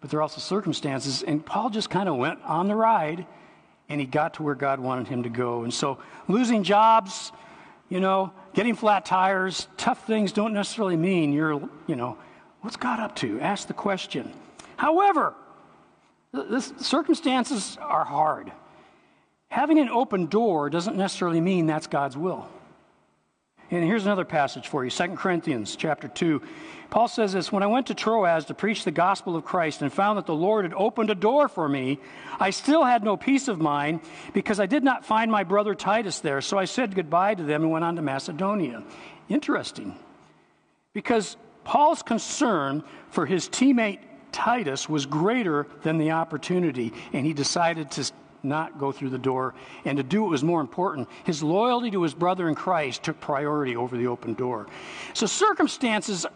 but 0.00 0.08
they're 0.08 0.22
also 0.22 0.40
circumstances. 0.40 1.22
And 1.22 1.44
Paul 1.44 1.68
just 1.68 1.90
kind 1.90 2.08
of 2.08 2.16
went 2.16 2.42
on 2.44 2.66
the 2.66 2.74
ride, 2.74 3.26
and 3.90 4.00
he 4.00 4.06
got 4.06 4.32
to 4.34 4.42
where 4.42 4.54
God 4.54 4.80
wanted 4.80 5.06
him 5.06 5.22
to 5.24 5.28
go. 5.28 5.64
And 5.64 5.74
so, 5.74 5.98
losing 6.28 6.62
jobs, 6.62 7.30
you 7.90 8.00
know, 8.00 8.32
getting 8.54 8.74
flat 8.74 9.04
tires, 9.04 9.68
tough 9.76 10.06
things 10.06 10.32
don't 10.32 10.54
necessarily 10.54 10.96
mean 10.96 11.30
you're, 11.34 11.60
you 11.86 11.94
know, 11.94 12.16
what's 12.62 12.76
God 12.76 12.98
up 12.98 13.14
to? 13.16 13.38
Ask 13.40 13.68
the 13.68 13.74
question. 13.74 14.32
However, 14.78 15.34
the 16.32 16.62
circumstances 16.62 17.76
are 17.82 18.06
hard. 18.06 18.50
Having 19.48 19.80
an 19.80 19.90
open 19.90 20.24
door 20.24 20.70
doesn't 20.70 20.96
necessarily 20.96 21.42
mean 21.42 21.66
that's 21.66 21.86
God's 21.86 22.16
will. 22.16 22.48
And 23.74 23.84
here's 23.84 24.04
another 24.04 24.24
passage 24.24 24.68
for 24.68 24.84
you 24.84 24.90
2 24.90 25.08
Corinthians 25.16 25.74
chapter 25.74 26.06
2. 26.06 26.40
Paul 26.90 27.08
says 27.08 27.32
this 27.32 27.50
When 27.50 27.64
I 27.64 27.66
went 27.66 27.88
to 27.88 27.94
Troas 27.94 28.44
to 28.44 28.54
preach 28.54 28.84
the 28.84 28.92
gospel 28.92 29.34
of 29.34 29.44
Christ 29.44 29.82
and 29.82 29.92
found 29.92 30.16
that 30.16 30.26
the 30.26 30.34
Lord 30.34 30.64
had 30.64 30.74
opened 30.74 31.10
a 31.10 31.14
door 31.16 31.48
for 31.48 31.68
me, 31.68 31.98
I 32.38 32.50
still 32.50 32.84
had 32.84 33.02
no 33.02 33.16
peace 33.16 33.48
of 33.48 33.60
mind 33.60 34.00
because 34.32 34.60
I 34.60 34.66
did 34.66 34.84
not 34.84 35.04
find 35.04 35.28
my 35.28 35.42
brother 35.42 35.74
Titus 35.74 36.20
there. 36.20 36.40
So 36.40 36.56
I 36.56 36.66
said 36.66 36.94
goodbye 36.94 37.34
to 37.34 37.42
them 37.42 37.62
and 37.62 37.72
went 37.72 37.84
on 37.84 37.96
to 37.96 38.02
Macedonia. 38.02 38.84
Interesting. 39.28 39.98
Because 40.92 41.36
Paul's 41.64 42.02
concern 42.02 42.84
for 43.10 43.26
his 43.26 43.48
teammate 43.48 43.98
Titus 44.30 44.88
was 44.88 45.04
greater 45.04 45.66
than 45.82 45.98
the 45.98 46.12
opportunity, 46.12 46.92
and 47.12 47.26
he 47.26 47.32
decided 47.32 47.90
to 47.92 48.12
not 48.44 48.78
go 48.78 48.92
through 48.92 49.10
the 49.10 49.18
door 49.18 49.54
and 49.84 49.96
to 49.96 50.02
do 50.02 50.22
what 50.22 50.30
was 50.30 50.44
more 50.44 50.60
important. 50.60 51.08
His 51.24 51.42
loyalty 51.42 51.90
to 51.92 52.02
his 52.02 52.14
brother 52.14 52.48
in 52.48 52.54
Christ 52.54 53.02
took 53.02 53.20
priority 53.20 53.76
over 53.76 53.96
the 53.96 54.06
open 54.06 54.34
door. 54.34 54.66
So 55.14 55.26
circumstances, 55.26 56.26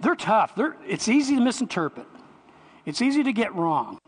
they're 0.00 0.14
tough. 0.14 0.54
They're, 0.54 0.76
it's 0.86 1.08
easy 1.08 1.36
to 1.36 1.40
misinterpret. 1.40 2.06
It's 2.86 3.02
easy 3.02 3.22
to 3.24 3.32
get 3.32 3.54
wrong. 3.54 3.98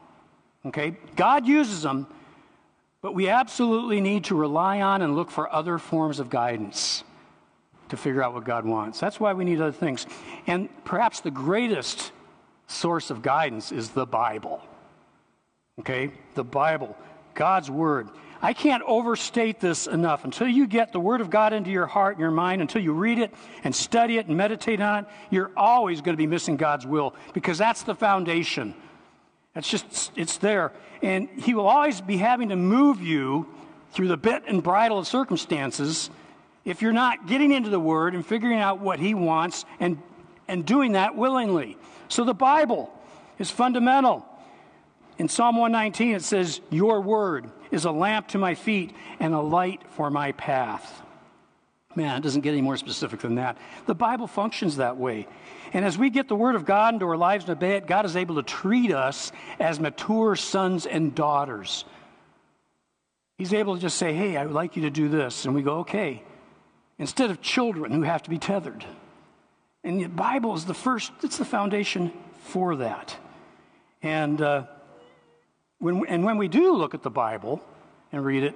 Okay? 0.67 0.97
God 1.17 1.47
uses 1.47 1.83
them, 1.83 2.07
but 3.03 3.15
we 3.15 3.29
absolutely 3.29 4.01
need 4.01 4.25
to 4.25 4.35
rely 4.35 4.81
on 4.81 5.03
and 5.03 5.17
look 5.17 5.31
for 5.31 5.53
other 5.53 5.79
forms 5.79 6.21
of 6.21 6.31
guidance 6.31 7.05
to 7.89 7.97
figure 7.97 8.23
out 8.23 8.35
what 8.35 8.45
God 8.45 8.65
wants. 8.65 9.01
That's 9.01 9.19
why 9.19 9.33
we 9.33 9.45
need 9.45 9.61
other 9.61 9.73
things. 9.73 10.07
And 10.47 10.69
perhaps 10.85 11.21
the 11.21 11.31
greatest 11.31 12.13
source 12.67 13.11
of 13.11 13.21
guidance 13.21 13.73
is 13.73 13.91
the 13.91 14.07
Bible. 14.07 14.63
Okay? 15.81 16.13
The 16.35 16.45
Bible. 16.45 16.97
God's 17.35 17.71
Word. 17.71 18.09
I 18.43 18.55
can't 18.55 18.83
overstate 18.87 19.61
this 19.61 19.87
enough. 19.87 20.25
Until 20.25 20.49
you 20.49 20.67
get 20.67 20.93
the 20.93 21.01
Word 21.01 21.21
of 21.21 21.29
God 21.29 21.53
into 21.53 21.71
your 21.71 21.87
heart 21.87 22.15
and 22.15 22.21
your 22.21 22.31
mind, 22.31 22.63
until 22.63 22.83
you 22.83 22.93
read 22.93 23.19
it 23.19 23.33
and 23.65 23.75
study 23.75 24.17
it 24.17 24.27
and 24.27 24.37
meditate 24.37 24.81
on 24.81 25.05
it, 25.05 25.11
you're 25.31 25.51
always 25.57 26.01
going 26.01 26.15
to 26.15 26.19
be 26.19 26.27
missing 26.27 26.57
God's 26.57 26.87
will 26.87 27.15
because 27.35 27.59
that's 27.59 27.83
the 27.83 27.95
foundation. 27.95 28.75
It's 29.55 29.69
just, 29.69 30.13
it's 30.17 30.39
there. 30.39 30.73
And 31.03 31.29
He 31.29 31.55
will 31.55 31.67
always 31.67 32.01
be 32.01 32.17
having 32.17 32.49
to 32.49 32.57
move 32.57 33.03
you 33.03 33.47
through 33.93 34.09
the 34.09 34.17
bit 34.17 34.45
and 34.47 34.63
bridle 34.63 34.99
of 34.99 35.07
circumstances 35.07 36.09
if 36.65 36.83
you're 36.83 36.93
not 36.93 37.27
getting 37.27 37.53
into 37.53 37.69
the 37.69 37.81
Word 37.81 38.15
and 38.15 38.25
figuring 38.25 38.59
out 38.59 38.81
what 38.81 39.01
He 39.01 39.13
wants 39.13 39.67
and, 39.81 40.01
and 40.49 40.65
doing 40.65 40.93
that 40.93 41.15
willingly. 41.15 41.77
So 42.09 42.25
the 42.25 42.35
Bible 42.35 42.91
is 43.39 43.51
fundamental. 43.51 44.27
In 45.21 45.29
Psalm 45.29 45.57
119, 45.57 46.15
it 46.15 46.23
says, 46.23 46.63
Your 46.71 47.03
word 47.03 47.51
is 47.71 47.85
a 47.85 47.91
lamp 47.91 48.29
to 48.29 48.39
my 48.39 48.55
feet 48.55 48.95
and 49.19 49.35
a 49.35 49.41
light 49.41 49.83
for 49.91 50.11
my 50.11 50.33
path. 50.33 51.03
Man, 51.95 52.17
it 52.17 52.23
doesn't 52.23 52.41
get 52.41 52.53
any 52.53 52.63
more 52.63 52.79
specific 52.79 53.21
than 53.21 53.35
that. 53.35 53.59
The 53.85 53.95
Bible 53.95 54.27
functions 54.27 54.77
that 54.77 54.97
way. 54.97 55.29
And 55.75 55.85
as 55.85 55.99
we 55.99 56.09
get 56.09 56.29
the 56.29 56.35
Word 56.35 56.55
of 56.55 56.65
God 56.65 56.95
into 56.95 57.07
our 57.07 57.19
lives 57.19 57.45
and 57.45 57.53
obey 57.53 57.77
it, 57.77 57.87
God 57.87 58.07
is 58.07 58.17
able 58.17 58.37
to 58.37 58.43
treat 58.43 58.93
us 58.93 59.31
as 59.59 59.79
mature 59.79 60.37
sons 60.37 60.87
and 60.87 61.15
daughters. 61.15 61.85
He's 63.37 63.53
able 63.53 63.75
to 63.75 63.81
just 63.83 63.99
say, 63.99 64.15
Hey, 64.15 64.39
I 64.39 64.47
would 64.47 64.55
like 64.55 64.75
you 64.75 64.83
to 64.83 64.91
do 64.91 65.11
this. 65.11 65.45
And 65.45 65.55
we 65.55 65.61
go, 65.61 65.81
Okay. 65.81 66.23
Instead 66.99 67.31
of 67.31 67.43
children 67.43 67.93
who 67.93 68.03
have 68.05 68.23
to 68.23 68.31
be 68.31 68.39
tethered. 68.39 68.87
And 69.85 70.01
the 70.01 70.09
Bible 70.09 70.55
is 70.55 70.65
the 70.65 70.73
first, 70.73 71.13
it's 71.23 71.37
the 71.37 71.45
foundation 71.45 72.11
for 72.39 72.77
that. 72.77 73.15
And, 74.03 74.41
uh, 74.41 74.65
when, 75.81 76.07
and 76.07 76.25
when 76.25 76.39
we 76.39 76.47
do 76.47 76.73
look 76.75 76.95
at 76.95 77.03
the 77.03 77.11
Bible 77.11 77.61
and 78.13 78.25
read 78.25 78.45
it, 78.45 78.55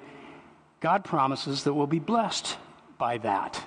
God 0.81 1.04
promises 1.04 1.64
that 1.64 1.75
we'll 1.75 1.87
be 1.87 1.99
blessed 1.99 2.57
by 2.99 3.19
that. 3.19 3.62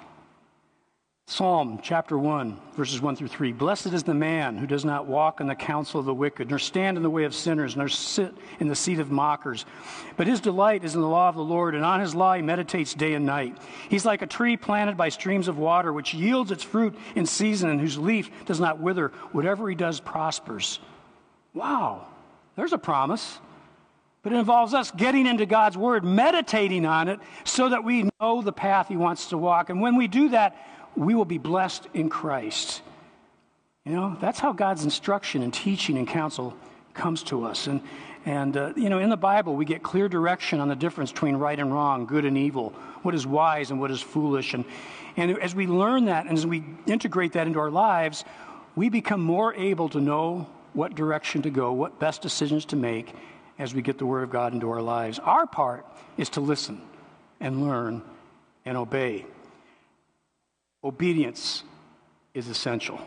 Psalm 1.29 1.81
chapter 1.83 2.17
1, 2.17 2.57
verses 2.75 3.01
1 3.01 3.17
through 3.17 3.27
3. 3.27 3.51
Blessed 3.51 3.87
is 3.87 4.03
the 4.03 4.13
man 4.13 4.57
who 4.57 4.65
does 4.65 4.85
not 4.85 5.07
walk 5.07 5.41
in 5.41 5.47
the 5.47 5.55
counsel 5.55 5.99
of 5.99 6.05
the 6.05 6.13
wicked, 6.13 6.49
nor 6.49 6.57
stand 6.57 6.95
in 6.95 7.03
the 7.03 7.09
way 7.09 7.25
of 7.25 7.35
sinners, 7.35 7.75
nor 7.75 7.89
sit 7.89 8.33
in 8.61 8.69
the 8.69 8.75
seat 8.75 8.99
of 8.99 9.11
mockers. 9.11 9.65
But 10.15 10.27
his 10.27 10.39
delight 10.39 10.85
is 10.85 10.95
in 10.95 11.01
the 11.01 11.07
law 11.07 11.27
of 11.27 11.35
the 11.35 11.43
Lord, 11.43 11.75
and 11.75 11.83
on 11.83 11.99
his 11.99 12.15
law 12.15 12.33
he 12.33 12.41
meditates 12.41 12.93
day 12.93 13.13
and 13.13 13.25
night. 13.25 13.57
He's 13.89 14.05
like 14.05 14.21
a 14.21 14.27
tree 14.27 14.55
planted 14.55 14.95
by 14.95 15.09
streams 15.09 15.49
of 15.49 15.57
water, 15.57 15.91
which 15.91 16.13
yields 16.13 16.51
its 16.51 16.63
fruit 16.63 16.97
in 17.13 17.25
season, 17.25 17.71
and 17.71 17.81
whose 17.81 17.97
leaf 17.97 18.29
does 18.45 18.61
not 18.61 18.79
wither. 18.79 19.09
Whatever 19.33 19.67
he 19.67 19.75
does 19.75 19.99
prospers. 19.99 20.79
Wow, 21.53 22.07
there's 22.55 22.73
a 22.73 22.77
promise. 22.77 23.39
But 24.27 24.33
it 24.33 24.39
involves 24.39 24.73
us 24.73 24.91
getting 24.91 25.25
into 25.25 25.45
God's 25.45 25.77
Word, 25.77 26.03
meditating 26.03 26.85
on 26.85 27.07
it, 27.07 27.21
so 27.45 27.69
that 27.69 27.85
we 27.85 28.09
know 28.19 28.41
the 28.41 28.51
path 28.51 28.89
He 28.89 28.97
wants 28.97 29.27
to 29.27 29.37
walk. 29.37 29.69
And 29.69 29.79
when 29.79 29.95
we 29.95 30.09
do 30.09 30.27
that, 30.27 30.67
we 30.97 31.15
will 31.15 31.23
be 31.23 31.37
blessed 31.37 31.87
in 31.93 32.09
Christ. 32.09 32.81
You 33.85 33.93
know, 33.93 34.17
that's 34.19 34.37
how 34.37 34.51
God's 34.51 34.83
instruction 34.83 35.43
and 35.43 35.53
teaching 35.53 35.97
and 35.97 36.05
counsel 36.05 36.53
comes 36.93 37.23
to 37.23 37.45
us. 37.45 37.67
And, 37.67 37.79
and 38.25 38.57
uh, 38.57 38.73
you 38.75 38.89
know, 38.89 38.99
in 38.99 39.09
the 39.09 39.15
Bible, 39.15 39.55
we 39.55 39.63
get 39.63 39.81
clear 39.81 40.09
direction 40.09 40.59
on 40.59 40.67
the 40.67 40.75
difference 40.75 41.13
between 41.13 41.37
right 41.37 41.57
and 41.57 41.71
wrong, 41.71 42.05
good 42.05 42.25
and 42.25 42.37
evil, 42.37 42.71
what 43.03 43.15
is 43.15 43.25
wise 43.25 43.71
and 43.71 43.79
what 43.79 43.91
is 43.91 44.01
foolish. 44.01 44.53
And, 44.53 44.65
and 45.15 45.39
as 45.39 45.55
we 45.55 45.67
learn 45.67 46.03
that 46.03 46.25
and 46.25 46.37
as 46.37 46.45
we 46.45 46.65
integrate 46.85 47.31
that 47.31 47.47
into 47.47 47.59
our 47.59 47.71
lives, 47.71 48.25
we 48.75 48.89
become 48.89 49.21
more 49.21 49.53
able 49.53 49.87
to 49.87 50.01
know 50.01 50.49
what 50.73 50.95
direction 50.95 51.43
to 51.43 51.49
go, 51.49 51.71
what 51.71 51.97
best 51.97 52.21
decisions 52.21 52.65
to 52.65 52.75
make, 52.75 53.13
as 53.59 53.73
we 53.73 53.81
get 53.81 53.97
the 53.97 54.05
Word 54.05 54.23
of 54.23 54.29
God 54.29 54.53
into 54.53 54.69
our 54.69 54.81
lives. 54.81 55.19
Our 55.19 55.47
part 55.47 55.85
is 56.17 56.29
to 56.29 56.41
listen 56.41 56.81
and 57.39 57.63
learn 57.63 58.01
and 58.65 58.77
obey. 58.77 59.25
Obedience 60.83 61.63
is 62.33 62.47
essential. 62.47 62.99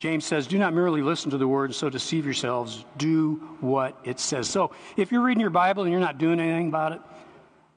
James 0.00 0.24
says, 0.24 0.46
Do 0.46 0.58
not 0.58 0.72
merely 0.72 1.02
listen 1.02 1.32
to 1.32 1.38
the 1.38 1.48
word 1.48 1.66
and 1.70 1.74
so 1.74 1.90
deceive 1.90 2.24
yourselves. 2.24 2.84
Do 2.96 3.34
what 3.60 3.98
it 4.04 4.20
says. 4.20 4.48
So 4.48 4.70
if 4.96 5.10
you're 5.10 5.22
reading 5.22 5.40
your 5.40 5.50
Bible 5.50 5.82
and 5.82 5.90
you're 5.90 6.00
not 6.00 6.18
doing 6.18 6.38
anything 6.38 6.68
about 6.68 6.92
it, 6.92 7.00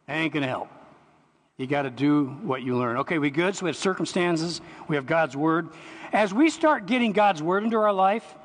it 0.07 0.11
ain't 0.11 0.33
going 0.33 0.43
to 0.43 0.49
help. 0.49 0.69
You 1.57 1.65
got 1.67 1.83
to 1.83 1.89
do 1.89 2.25
what 2.25 2.61
you 2.61 2.77
learn. 2.77 2.97
Okay, 2.97 3.17
we 3.17 3.31
good? 3.31 3.55
So 3.55 3.65
we 3.65 3.69
have 3.69 3.77
circumstances, 3.77 4.61
we 4.87 4.95
have 4.95 5.05
God's 5.05 5.35
word. 5.35 5.69
As 6.13 6.33
we 6.33 6.49
start 6.49 6.85
getting 6.85 7.11
God's 7.11 7.41
word 7.41 7.63
into 7.63 7.77
our 7.77 7.93
life, 7.93 8.35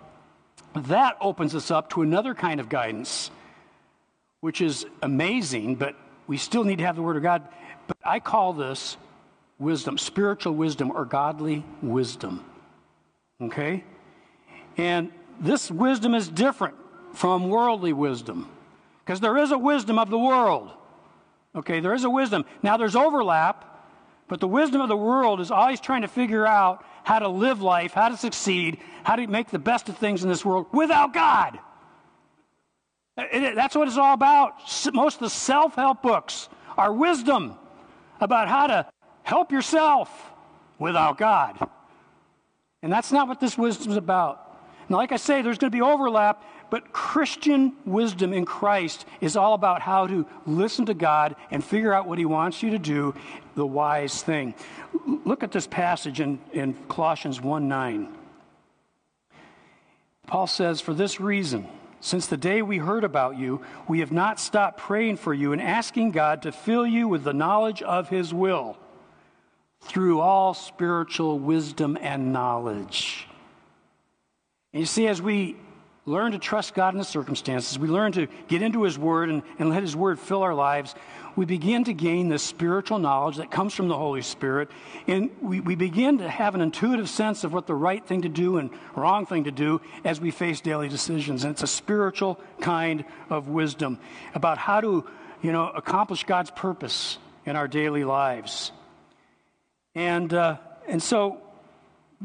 that 0.85 1.17
opens 1.21 1.55
us 1.55 1.71
up 1.71 1.91
to 1.91 2.03
another 2.03 2.35
kind 2.35 2.61
of 2.61 2.69
guidance, 2.69 3.31
which 4.41 4.61
is 4.61 4.87
amazing, 5.03 5.77
but 5.77 5.97
we 6.27 6.37
still 6.37 6.65
need 6.65 6.79
to 6.79 6.85
have 6.85 6.97
the 6.97 7.03
Word 7.03 7.17
of 7.17 7.23
God. 7.23 7.43
But 7.87 7.97
I 8.05 8.21
call 8.21 8.53
this 8.53 8.97
wisdom, 9.59 9.99
spiritual 9.99 10.55
wisdom 10.55 10.91
or 10.91 11.05
godly 11.05 11.65
wisdom. 11.83 12.45
Okay? 13.41 13.85
And 14.77 15.13
this 15.41 15.71
wisdom 15.71 16.15
is 16.15 16.29
different 16.29 16.75
from 17.15 17.49
worldly 17.49 17.93
wisdom 17.93 18.51
because 19.05 19.21
there 19.21 19.37
is 19.39 19.53
a 19.53 19.59
wisdom 19.59 19.99
of 19.99 20.11
the 20.11 20.19
world. 20.19 20.71
Okay, 21.55 21.81
there 21.81 21.95
is 21.95 22.05
a 22.05 22.11
wisdom. 22.11 22.45
Now 22.63 22.77
there's 22.77 22.97
overlap, 22.97 23.65
but 24.29 24.41
the 24.41 24.49
wisdom 24.49 24.81
of 24.81 24.89
the 24.89 24.97
world 24.97 25.41
is 25.41 25.51
always 25.51 25.81
trying 25.81 26.03
to 26.03 26.09
figure 26.09 26.47
out 26.47 26.85
how 27.07 27.21
to 27.21 27.29
live 27.29 27.63
life, 27.63 27.93
how 27.93 28.09
to 28.09 28.17
succeed, 28.17 28.79
how 29.05 29.15
to 29.15 29.29
make 29.29 29.49
the 29.51 29.61
best 29.61 29.89
of 29.89 29.97
things 29.97 30.25
in 30.25 30.29
this 30.29 30.45
world 30.45 30.67
without 30.73 31.15
God. 31.15 31.57
that's 33.17 33.77
what 33.77 33.87
it's 33.87 33.97
all 33.97 34.13
about. 34.13 34.55
Most 34.93 35.15
of 35.15 35.21
the 35.21 35.31
self 35.31 35.77
help 35.77 36.03
books 36.03 36.49
are 36.77 36.93
wisdom 36.93 37.55
about 38.21 38.49
how 38.49 38.67
to 38.67 38.91
help 39.23 39.53
yourself 39.53 40.11
without 40.81 41.17
God. 41.17 41.71
And 42.83 42.93
that's 42.93 43.13
not 43.13 43.29
what 43.29 43.39
this 43.39 43.57
wisdom 43.57 43.93
is 43.93 43.97
about. 43.97 44.59
Now, 44.89 44.97
like 44.97 45.13
I 45.13 45.17
say, 45.17 45.43
there's 45.43 45.59
going 45.59 45.71
to 45.71 45.77
be 45.77 45.83
overlap, 45.83 46.43
but 46.71 46.93
Christian 46.93 47.73
wisdom 47.85 48.33
in 48.33 48.45
Christ 48.45 49.07
is 49.21 49.37
all 49.37 49.55
about 49.55 49.83
how 49.83 50.07
to 50.07 50.27
listen 50.47 50.87
to 50.87 50.95
God 50.95 51.37
and 51.51 51.65
figure 51.65 51.93
out 51.93 52.07
what 52.07 52.19
He 52.19 52.25
wants 52.25 52.63
you 52.63 52.71
to 52.71 52.79
do, 52.79 53.15
the 53.55 53.67
wise 53.67 54.23
thing. 54.23 54.55
Look 55.25 55.43
at 55.43 55.53
this 55.53 55.67
passage 55.67 56.21
in, 56.21 56.39
in 56.53 56.75
Colossians 56.89 57.41
1 57.41 57.69
9. 57.69 58.09
Paul 60.27 60.47
says, 60.47 60.81
For 60.81 60.93
this 60.93 61.21
reason, 61.21 61.69
since 62.01 62.27
the 62.27 62.37
day 62.37 62.63
we 62.63 62.79
heard 62.79 63.05
about 63.05 63.39
you, 63.39 63.63
we 63.89 64.01
have 64.01 64.13
not 64.13 64.41
stopped 64.41 64.79
praying 64.79 65.17
for 65.17 65.33
you 65.33 65.53
and 65.53 65.63
asking 65.63 66.11
God 66.11 66.43
to 66.43 66.53
fill 66.53 66.87
you 66.87 67.09
with 67.09 67.25
the 67.25 67.33
knowledge 67.33 67.83
of 67.83 68.09
His 68.09 68.35
will 68.35 68.77
through 69.83 70.21
all 70.21 70.53
spiritual 70.53 71.39
wisdom 71.39 71.97
and 72.01 72.33
knowledge. 72.33 73.29
And 74.73 74.81
you 74.81 74.87
see, 74.87 75.07
as 75.07 75.23
we 75.23 75.57
learn 76.07 76.33
to 76.33 76.39
trust 76.39 76.73
God 76.75 76.95
in 76.95 76.99
the 76.99 77.05
circumstances, 77.05 77.79
we 77.79 77.89
learn 77.89 78.13
to 78.13 78.29
get 78.49 78.63
into 78.63 78.85
His 78.85 78.99
Word 78.99 79.29
and, 79.29 79.43
and 79.59 79.69
let 79.69 79.83
His 79.83 79.97
Word 79.97 80.19
fill 80.19 80.43
our 80.43 80.55
lives, 80.55 80.95
we 81.35 81.45
begin 81.45 81.85
to 81.85 81.93
gain 81.93 82.29
this 82.29 82.43
spiritual 82.43 82.99
knowledge 82.99 83.37
that 83.37 83.51
comes 83.51 83.75
from 83.75 83.89
the 83.89 83.97
Holy 83.97 84.23
Spirit. 84.23 84.71
And 85.07 85.31
we, 85.43 85.61
we 85.61 85.75
begin 85.75 86.19
to 86.19 86.29
have 86.29 86.55
an 86.55 86.63
intuitive 86.63 87.11
sense 87.11 87.45
of 87.45 87.53
what 87.53 87.67
the 87.67 87.75
right 87.75 88.05
thing 88.05 88.23
to 88.23 88.29
do 88.29 88.57
and 88.57 88.71
wrong 88.95 89.27
thing 89.27 89.45
to 89.45 89.51
do 89.51 89.83
as 90.03 90.19
we 90.19 90.31
face 90.31 90.63
daily 90.63 90.89
decisions. 90.89 91.45
And 91.45 91.53
it's 91.53 91.63
a 91.63 91.67
spiritual 91.67 92.41
kind 92.61 93.05
of 93.29 93.49
wisdom 93.49 93.99
about 94.35 94.57
how 94.57 94.81
to, 94.81 95.05
you 95.43 95.53
know, 95.53 95.69
accomplish 95.69 96.25
God's 96.25 96.51
purpose 96.51 97.19
in 97.45 97.55
our 97.55 97.69
daily 97.69 98.05
lives. 98.05 98.73
And, 99.95 100.33
uh, 100.33 100.57
and 100.89 101.03
so 101.03 101.43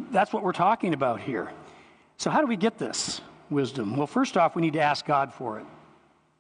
that's 0.10 0.32
what 0.32 0.42
we're 0.42 0.54
talking 0.54 0.94
about 0.94 1.20
here. 1.20 1.52
So, 2.16 2.30
how 2.30 2.40
do 2.40 2.48
we 2.48 2.56
get 2.56 2.78
this 2.78 3.20
wisdom? 3.52 3.96
Well, 3.96 4.08
first 4.08 4.38
off, 4.38 4.56
we 4.56 4.62
need 4.62 4.74
to 4.74 4.82
ask 4.82 5.06
God 5.06 5.34
for 5.34 5.60
it. 5.60 5.66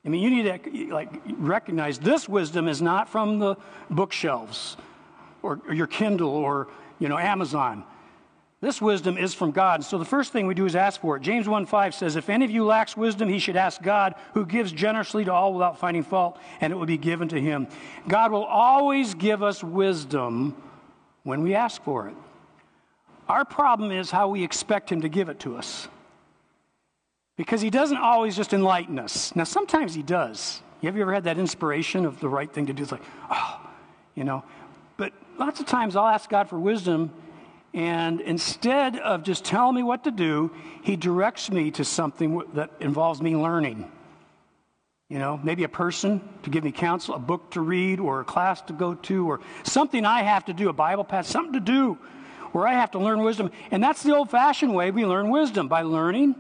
I 0.06 0.10
mean, 0.10 0.24
you 0.24 0.30
need 0.30 0.63
to 0.63 0.94
like 0.94 1.22
recognize 1.38 2.00
this 2.00 2.27
wisdom 2.27 2.68
is 2.68 2.82
not 2.82 3.08
from 3.08 3.39
the 3.39 3.56
bookshelves 3.89 4.77
or, 5.44 5.60
or 5.68 5.74
your 5.74 5.88
Kindle 5.88 6.30
or 6.30 6.68
you 7.00 7.08
know 7.08 7.18
Amazon. 7.18 7.84
This 8.62 8.80
wisdom 8.80 9.18
is 9.18 9.34
from 9.34 9.51
God. 9.51 9.84
So 9.84 9.98
the 9.98 10.06
first 10.06 10.32
thing 10.32 10.46
we 10.46 10.53
do 10.53 10.68
is 10.68 10.75
ask 10.75 11.01
for 11.01 11.18
it. 11.18 11.24
James 11.24 11.48
1 11.48 11.65
5 11.65 11.96
says, 11.96 12.15
If 12.15 12.30
any 12.30 12.46
of 12.46 12.51
you 12.51 12.63
lacks 12.63 12.96
wisdom, 12.96 13.27
he 13.27 13.39
should 13.39 13.56
ask 13.56 13.82
God, 13.82 14.13
who 14.36 14.46
gives 14.46 14.72
generously 14.72 15.25
to 15.25 15.34
all 15.34 15.53
without 15.53 15.80
finding 15.80 16.03
fault, 16.03 16.39
and 16.62 16.72
it 16.72 16.75
will 16.75 16.86
be 16.86 16.98
given 16.98 17.27
to 17.30 17.41
him. 17.41 17.68
God 18.08 18.32
will 18.32 18.44
always 18.44 19.15
give 19.15 19.41
us 19.41 19.63
wisdom 19.63 20.56
when 21.24 21.41
we 21.41 21.56
ask 21.56 21.82
for 21.84 22.08
it. 22.08 22.15
Our 23.27 23.46
problem 23.46 23.91
is 23.91 24.12
how 24.12 24.27
we 24.27 24.44
expect 24.44 24.91
him 24.91 25.01
to 25.01 25.10
give 25.10 25.30
it 25.30 25.39
to 25.39 25.58
us 25.58 25.88
because 27.38 27.61
he 27.61 27.69
doesn't 27.69 27.97
always 27.97 28.35
just 28.35 28.53
enlighten 28.53 29.00
us. 29.00 29.35
Now, 29.35 29.45
sometimes 29.45 29.93
he 29.93 30.03
does. 30.03 30.61
Have 30.83 30.95
you 30.95 31.01
ever 31.01 31.13
had 31.13 31.25
that 31.25 31.38
inspiration 31.38 32.05
of 32.05 32.19
the 32.19 32.29
right 32.29 32.51
thing 32.51 32.67
to 32.67 32.73
do? 32.73 32.83
It's 32.83 32.91
like, 32.91 33.03
oh, 33.29 33.61
you 34.15 34.23
know. 34.23 34.43
But 34.97 35.13
lots 35.38 35.59
of 35.59 35.65
times 35.65 35.95
I'll 35.95 36.07
ask 36.07 36.29
God 36.29 36.50
for 36.50 36.59
wisdom, 36.59 37.13
and 37.73 38.19
instead 38.19 38.97
of 38.97 39.23
just 39.23 39.45
telling 39.45 39.75
me 39.75 39.83
what 39.83 40.03
to 40.03 40.11
do, 40.11 40.51
he 40.83 40.95
directs 40.95 41.51
me 41.51 41.71
to 41.71 41.85
something 41.85 42.41
that 42.53 42.71
involves 42.79 43.21
me 43.21 43.35
learning. 43.35 43.89
You 45.07 45.19
know, 45.19 45.39
maybe 45.43 45.63
a 45.63 45.69
person 45.69 46.21
to 46.43 46.50
give 46.50 46.63
me 46.63 46.71
counsel, 46.71 47.15
a 47.15 47.19
book 47.19 47.51
to 47.51 47.61
read, 47.61 48.00
or 48.00 48.21
a 48.21 48.23
class 48.23 48.61
to 48.63 48.73
go 48.73 48.95
to, 48.95 49.29
or 49.29 49.41
something 49.63 50.05
I 50.05 50.23
have 50.23 50.45
to 50.45 50.53
do, 50.53 50.69
a 50.69 50.73
Bible 50.73 51.03
pass, 51.03 51.27
something 51.27 51.53
to 51.53 51.59
do 51.59 51.97
where 52.53 52.67
I 52.67 52.73
have 52.73 52.91
to 52.91 53.00
learn 53.00 53.21
wisdom. 53.21 53.51
And 53.71 53.83
that's 53.83 54.03
the 54.03 54.15
old 54.15 54.29
fashioned 54.29 54.73
way 54.73 54.91
we 54.91 55.05
learn 55.05 55.29
wisdom 55.29 55.67
by 55.67 55.83
learning 55.83 56.35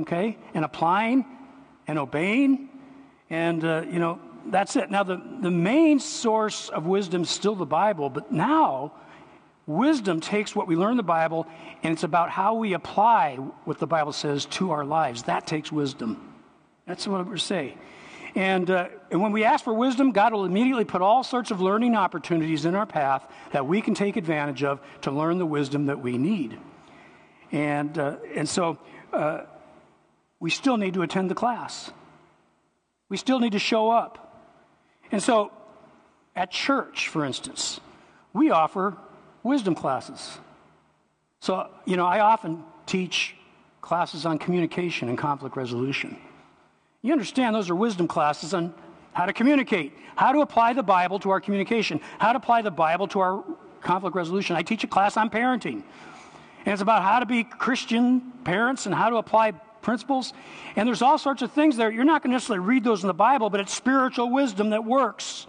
okay, 0.00 0.36
and 0.54 0.64
applying 0.64 1.24
and 1.86 1.98
obeying. 1.98 2.68
And, 3.30 3.64
uh, 3.64 3.84
you 3.90 3.98
know, 3.98 4.20
that's 4.46 4.76
it. 4.76 4.90
Now, 4.90 5.02
the, 5.02 5.20
the 5.40 5.50
main 5.50 6.00
source 6.00 6.68
of 6.68 6.86
wisdom 6.86 7.22
is 7.22 7.30
still 7.30 7.54
the 7.54 7.66
Bible, 7.66 8.08
but 8.08 8.32
now 8.32 8.92
wisdom 9.66 10.20
takes 10.20 10.56
what 10.56 10.66
we 10.66 10.76
learn 10.76 10.92
in 10.92 10.96
the 10.96 11.02
Bible 11.02 11.46
and 11.82 11.92
it's 11.92 12.02
about 12.02 12.30
how 12.30 12.54
we 12.54 12.72
apply 12.72 13.36
what 13.64 13.78
the 13.78 13.86
Bible 13.86 14.12
says 14.12 14.46
to 14.46 14.70
our 14.70 14.84
lives. 14.84 15.24
That 15.24 15.46
takes 15.46 15.70
wisdom. 15.70 16.34
That's 16.86 17.06
what 17.06 17.26
we're 17.26 17.36
saying. 17.36 17.78
And, 18.34 18.70
uh, 18.70 18.88
and 19.10 19.20
when 19.20 19.32
we 19.32 19.44
ask 19.44 19.64
for 19.64 19.74
wisdom, 19.74 20.12
God 20.12 20.32
will 20.32 20.44
immediately 20.44 20.84
put 20.84 21.02
all 21.02 21.22
sorts 21.22 21.50
of 21.50 21.60
learning 21.60 21.94
opportunities 21.94 22.64
in 22.64 22.74
our 22.74 22.86
path 22.86 23.26
that 23.52 23.66
we 23.66 23.80
can 23.80 23.94
take 23.94 24.16
advantage 24.16 24.62
of 24.62 24.80
to 25.02 25.10
learn 25.10 25.38
the 25.38 25.46
wisdom 25.46 25.86
that 25.86 26.00
we 26.00 26.18
need. 26.18 26.58
And, 27.52 27.98
uh, 27.98 28.16
and 28.34 28.48
so, 28.48 28.78
uh, 29.12 29.42
we 30.40 30.50
still 30.50 30.76
need 30.76 30.94
to 30.94 31.02
attend 31.02 31.30
the 31.30 31.34
class. 31.34 31.90
We 33.08 33.16
still 33.16 33.40
need 33.40 33.52
to 33.52 33.58
show 33.58 33.90
up. 33.90 34.24
And 35.10 35.22
so, 35.22 35.50
at 36.36 36.50
church, 36.50 37.08
for 37.08 37.24
instance, 37.24 37.80
we 38.32 38.50
offer 38.50 38.96
wisdom 39.42 39.74
classes. 39.74 40.38
So, 41.40 41.68
you 41.84 41.96
know, 41.96 42.06
I 42.06 42.20
often 42.20 42.62
teach 42.86 43.34
classes 43.80 44.26
on 44.26 44.38
communication 44.38 45.08
and 45.08 45.16
conflict 45.16 45.56
resolution. 45.56 46.16
You 47.02 47.12
understand 47.12 47.54
those 47.54 47.70
are 47.70 47.74
wisdom 47.74 48.08
classes 48.08 48.54
on 48.54 48.74
how 49.12 49.26
to 49.26 49.32
communicate, 49.32 49.92
how 50.16 50.32
to 50.32 50.40
apply 50.40 50.74
the 50.74 50.82
Bible 50.82 51.18
to 51.20 51.30
our 51.30 51.40
communication, 51.40 52.00
how 52.18 52.32
to 52.32 52.38
apply 52.38 52.62
the 52.62 52.70
Bible 52.70 53.08
to 53.08 53.20
our 53.20 53.44
conflict 53.80 54.14
resolution. 54.14 54.56
I 54.56 54.62
teach 54.62 54.84
a 54.84 54.86
class 54.86 55.16
on 55.16 55.30
parenting. 55.30 55.82
And 56.64 56.72
it's 56.72 56.82
about 56.82 57.02
how 57.02 57.20
to 57.20 57.26
be 57.26 57.44
Christian 57.44 58.20
parents 58.44 58.86
and 58.86 58.94
how 58.94 59.10
to 59.10 59.16
apply 59.16 59.52
principles. 59.88 60.34
And 60.76 60.86
there's 60.86 61.00
all 61.00 61.16
sorts 61.16 61.40
of 61.40 61.50
things 61.52 61.78
there. 61.78 61.90
You're 61.90 62.04
not 62.04 62.22
going 62.22 62.30
to 62.30 62.34
necessarily 62.34 62.62
read 62.62 62.84
those 62.84 63.02
in 63.02 63.06
the 63.06 63.14
Bible, 63.14 63.48
but 63.48 63.58
it's 63.58 63.72
spiritual 63.72 64.30
wisdom 64.30 64.68
that 64.70 64.84
works. 64.84 65.46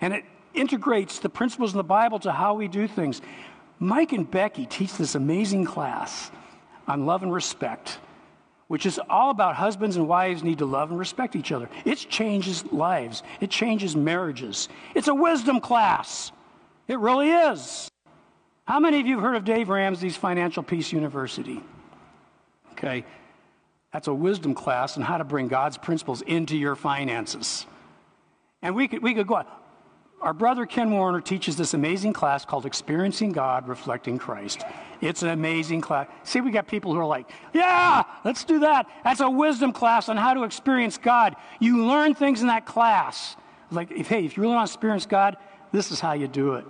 And 0.00 0.14
it 0.14 0.24
integrates 0.54 1.18
the 1.18 1.28
principles 1.28 1.74
in 1.74 1.76
the 1.76 1.84
Bible 1.84 2.18
to 2.20 2.32
how 2.32 2.54
we 2.54 2.68
do 2.68 2.88
things. 2.88 3.20
Mike 3.78 4.12
and 4.12 4.28
Becky 4.30 4.64
teach 4.64 4.96
this 4.96 5.14
amazing 5.14 5.66
class 5.66 6.30
on 6.88 7.04
love 7.04 7.22
and 7.22 7.30
respect, 7.30 7.98
which 8.68 8.86
is 8.86 8.98
all 9.10 9.28
about 9.28 9.56
husbands 9.56 9.96
and 9.96 10.08
wives 10.08 10.42
need 10.42 10.60
to 10.60 10.64
love 10.64 10.88
and 10.88 10.98
respect 10.98 11.36
each 11.36 11.52
other. 11.52 11.68
It 11.84 11.98
changes 11.98 12.64
lives, 12.72 13.22
it 13.42 13.50
changes 13.50 13.94
marriages. 13.94 14.70
It's 14.94 15.08
a 15.08 15.14
wisdom 15.14 15.60
class. 15.60 16.32
It 16.88 16.98
really 16.98 17.28
is. 17.28 17.90
How 18.66 18.80
many 18.80 19.00
of 19.00 19.06
you 19.06 19.16
have 19.16 19.22
heard 19.22 19.36
of 19.36 19.44
Dave 19.44 19.68
Ramsey's 19.68 20.16
Financial 20.16 20.62
Peace 20.62 20.94
University? 20.94 21.60
Okay. 22.72 23.04
That's 23.92 24.08
a 24.08 24.14
wisdom 24.14 24.54
class 24.54 24.96
on 24.96 25.02
how 25.02 25.18
to 25.18 25.24
bring 25.24 25.48
God's 25.48 25.76
principles 25.76 26.22
into 26.22 26.56
your 26.56 26.76
finances. 26.76 27.66
And 28.62 28.74
we 28.74 28.88
could, 28.88 29.02
we 29.02 29.14
could 29.14 29.26
go 29.26 29.36
on. 29.36 29.46
Our 30.20 30.34
brother 30.34 30.66
Ken 30.66 30.90
Warner 30.90 31.22
teaches 31.22 31.56
this 31.56 31.72
amazing 31.72 32.12
class 32.12 32.44
called 32.44 32.66
Experiencing 32.66 33.32
God, 33.32 33.66
Reflecting 33.66 34.18
Christ. 34.18 34.64
It's 35.00 35.22
an 35.22 35.30
amazing 35.30 35.80
class. 35.80 36.08
See, 36.24 36.42
we 36.42 36.50
got 36.50 36.66
people 36.66 36.92
who 36.92 37.00
are 37.00 37.06
like, 37.06 37.30
yeah, 37.54 38.02
let's 38.22 38.44
do 38.44 38.60
that. 38.60 38.86
That's 39.02 39.20
a 39.20 39.30
wisdom 39.30 39.72
class 39.72 40.10
on 40.10 40.18
how 40.18 40.34
to 40.34 40.42
experience 40.42 40.98
God. 40.98 41.36
You 41.58 41.86
learn 41.86 42.14
things 42.14 42.42
in 42.42 42.48
that 42.48 42.66
class. 42.66 43.34
Like, 43.70 43.90
hey, 43.90 44.26
if 44.26 44.36
you 44.36 44.42
really 44.42 44.54
want 44.54 44.68
to 44.68 44.72
experience 44.74 45.06
God, 45.06 45.38
this 45.72 45.90
is 45.90 46.00
how 46.00 46.12
you 46.12 46.28
do 46.28 46.54
it. 46.54 46.66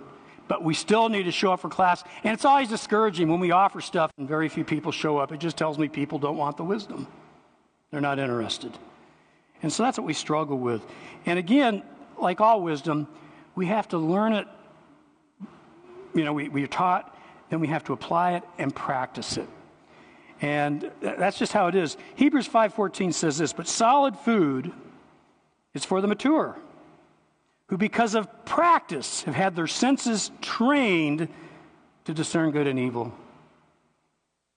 But 0.51 0.65
we 0.65 0.73
still 0.73 1.07
need 1.07 1.23
to 1.23 1.31
show 1.31 1.53
up 1.53 1.61
for 1.61 1.69
class. 1.69 2.03
And 2.25 2.33
it's 2.33 2.43
always 2.43 2.67
discouraging 2.67 3.29
when 3.29 3.39
we 3.39 3.51
offer 3.51 3.79
stuff 3.79 4.11
and 4.17 4.27
very 4.27 4.49
few 4.49 4.65
people 4.65 4.91
show 4.91 5.17
up. 5.17 5.31
It 5.31 5.39
just 5.39 5.55
tells 5.55 5.79
me 5.79 5.87
people 5.87 6.19
don't 6.19 6.35
want 6.35 6.57
the 6.57 6.65
wisdom, 6.65 7.07
they're 7.89 8.01
not 8.01 8.19
interested. 8.19 8.77
And 9.63 9.71
so 9.71 9.83
that's 9.83 9.97
what 9.97 10.05
we 10.05 10.11
struggle 10.11 10.59
with. 10.59 10.81
And 11.25 11.39
again, 11.39 11.83
like 12.17 12.41
all 12.41 12.61
wisdom, 12.61 13.07
we 13.55 13.67
have 13.67 13.87
to 13.89 13.97
learn 13.97 14.33
it. 14.33 14.45
You 16.13 16.25
know, 16.25 16.33
we, 16.33 16.49
we 16.49 16.65
are 16.65 16.67
taught, 16.67 17.17
then 17.49 17.61
we 17.61 17.67
have 17.67 17.85
to 17.85 17.93
apply 17.93 18.33
it 18.33 18.43
and 18.57 18.75
practice 18.75 19.37
it. 19.37 19.47
And 20.41 20.91
that's 20.99 21.39
just 21.39 21.53
how 21.53 21.67
it 21.67 21.75
is. 21.75 21.95
Hebrews 22.15 22.49
5:14 22.49 23.13
says 23.13 23.37
this, 23.37 23.53
but 23.53 23.69
solid 23.69 24.17
food 24.17 24.73
is 25.73 25.85
for 25.85 26.01
the 26.01 26.09
mature 26.09 26.57
who, 27.71 27.77
because 27.77 28.15
of 28.15 28.27
practice, 28.43 29.23
have 29.23 29.33
had 29.33 29.55
their 29.55 29.65
senses 29.65 30.29
trained 30.41 31.29
to 32.03 32.13
discern 32.13 32.51
good 32.51 32.67
and 32.67 32.77
evil. 32.77 33.13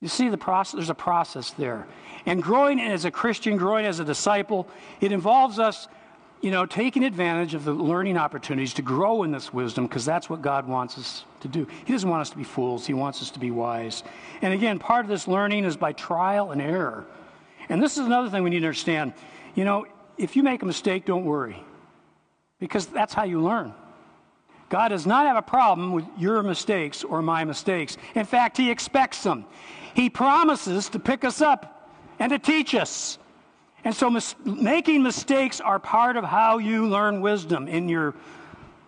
You 0.00 0.08
see, 0.08 0.28
the 0.28 0.36
process, 0.36 0.72
there's 0.72 0.90
a 0.90 0.94
process 0.94 1.52
there. 1.52 1.86
And 2.26 2.42
growing 2.42 2.80
as 2.80 3.04
a 3.04 3.12
Christian, 3.12 3.56
growing 3.56 3.86
as 3.86 4.00
a 4.00 4.04
disciple, 4.04 4.66
it 5.00 5.12
involves 5.12 5.60
us, 5.60 5.86
you 6.40 6.50
know, 6.50 6.66
taking 6.66 7.04
advantage 7.04 7.54
of 7.54 7.64
the 7.64 7.72
learning 7.72 8.18
opportunities 8.18 8.74
to 8.74 8.82
grow 8.82 9.22
in 9.22 9.30
this 9.30 9.52
wisdom 9.52 9.86
because 9.86 10.04
that's 10.04 10.28
what 10.28 10.42
God 10.42 10.66
wants 10.66 10.98
us 10.98 11.24
to 11.38 11.46
do. 11.46 11.68
He 11.84 11.92
doesn't 11.92 12.10
want 12.10 12.22
us 12.22 12.30
to 12.30 12.36
be 12.36 12.42
fools, 12.42 12.84
He 12.84 12.94
wants 12.94 13.22
us 13.22 13.30
to 13.30 13.38
be 13.38 13.52
wise. 13.52 14.02
And 14.42 14.52
again, 14.52 14.80
part 14.80 15.04
of 15.04 15.08
this 15.08 15.28
learning 15.28 15.66
is 15.66 15.76
by 15.76 15.92
trial 15.92 16.50
and 16.50 16.60
error. 16.60 17.04
And 17.68 17.80
this 17.80 17.96
is 17.96 18.06
another 18.06 18.28
thing 18.28 18.42
we 18.42 18.50
need 18.50 18.60
to 18.60 18.66
understand. 18.66 19.12
You 19.54 19.64
know, 19.64 19.86
if 20.18 20.34
you 20.34 20.42
make 20.42 20.62
a 20.62 20.66
mistake, 20.66 21.04
don't 21.04 21.24
worry 21.24 21.64
because 22.64 22.86
that's 22.86 23.12
how 23.12 23.24
you 23.24 23.42
learn. 23.42 23.74
God 24.70 24.88
does 24.88 25.04
not 25.04 25.26
have 25.26 25.36
a 25.36 25.42
problem 25.42 25.92
with 25.92 26.06
your 26.16 26.42
mistakes 26.42 27.04
or 27.04 27.20
my 27.20 27.44
mistakes. 27.44 27.98
In 28.14 28.24
fact, 28.24 28.56
He 28.56 28.70
expects 28.70 29.22
them. 29.22 29.44
He 29.92 30.08
promises 30.08 30.88
to 30.88 30.98
pick 30.98 31.24
us 31.24 31.42
up 31.42 31.90
and 32.18 32.32
to 32.32 32.38
teach 32.38 32.74
us. 32.74 33.18
And 33.84 33.94
so 33.94 34.08
mis- 34.08 34.34
making 34.46 35.02
mistakes 35.02 35.60
are 35.60 35.78
part 35.78 36.16
of 36.16 36.24
how 36.24 36.56
you 36.56 36.88
learn 36.88 37.20
wisdom 37.20 37.68
in 37.68 37.86
your 37.86 38.14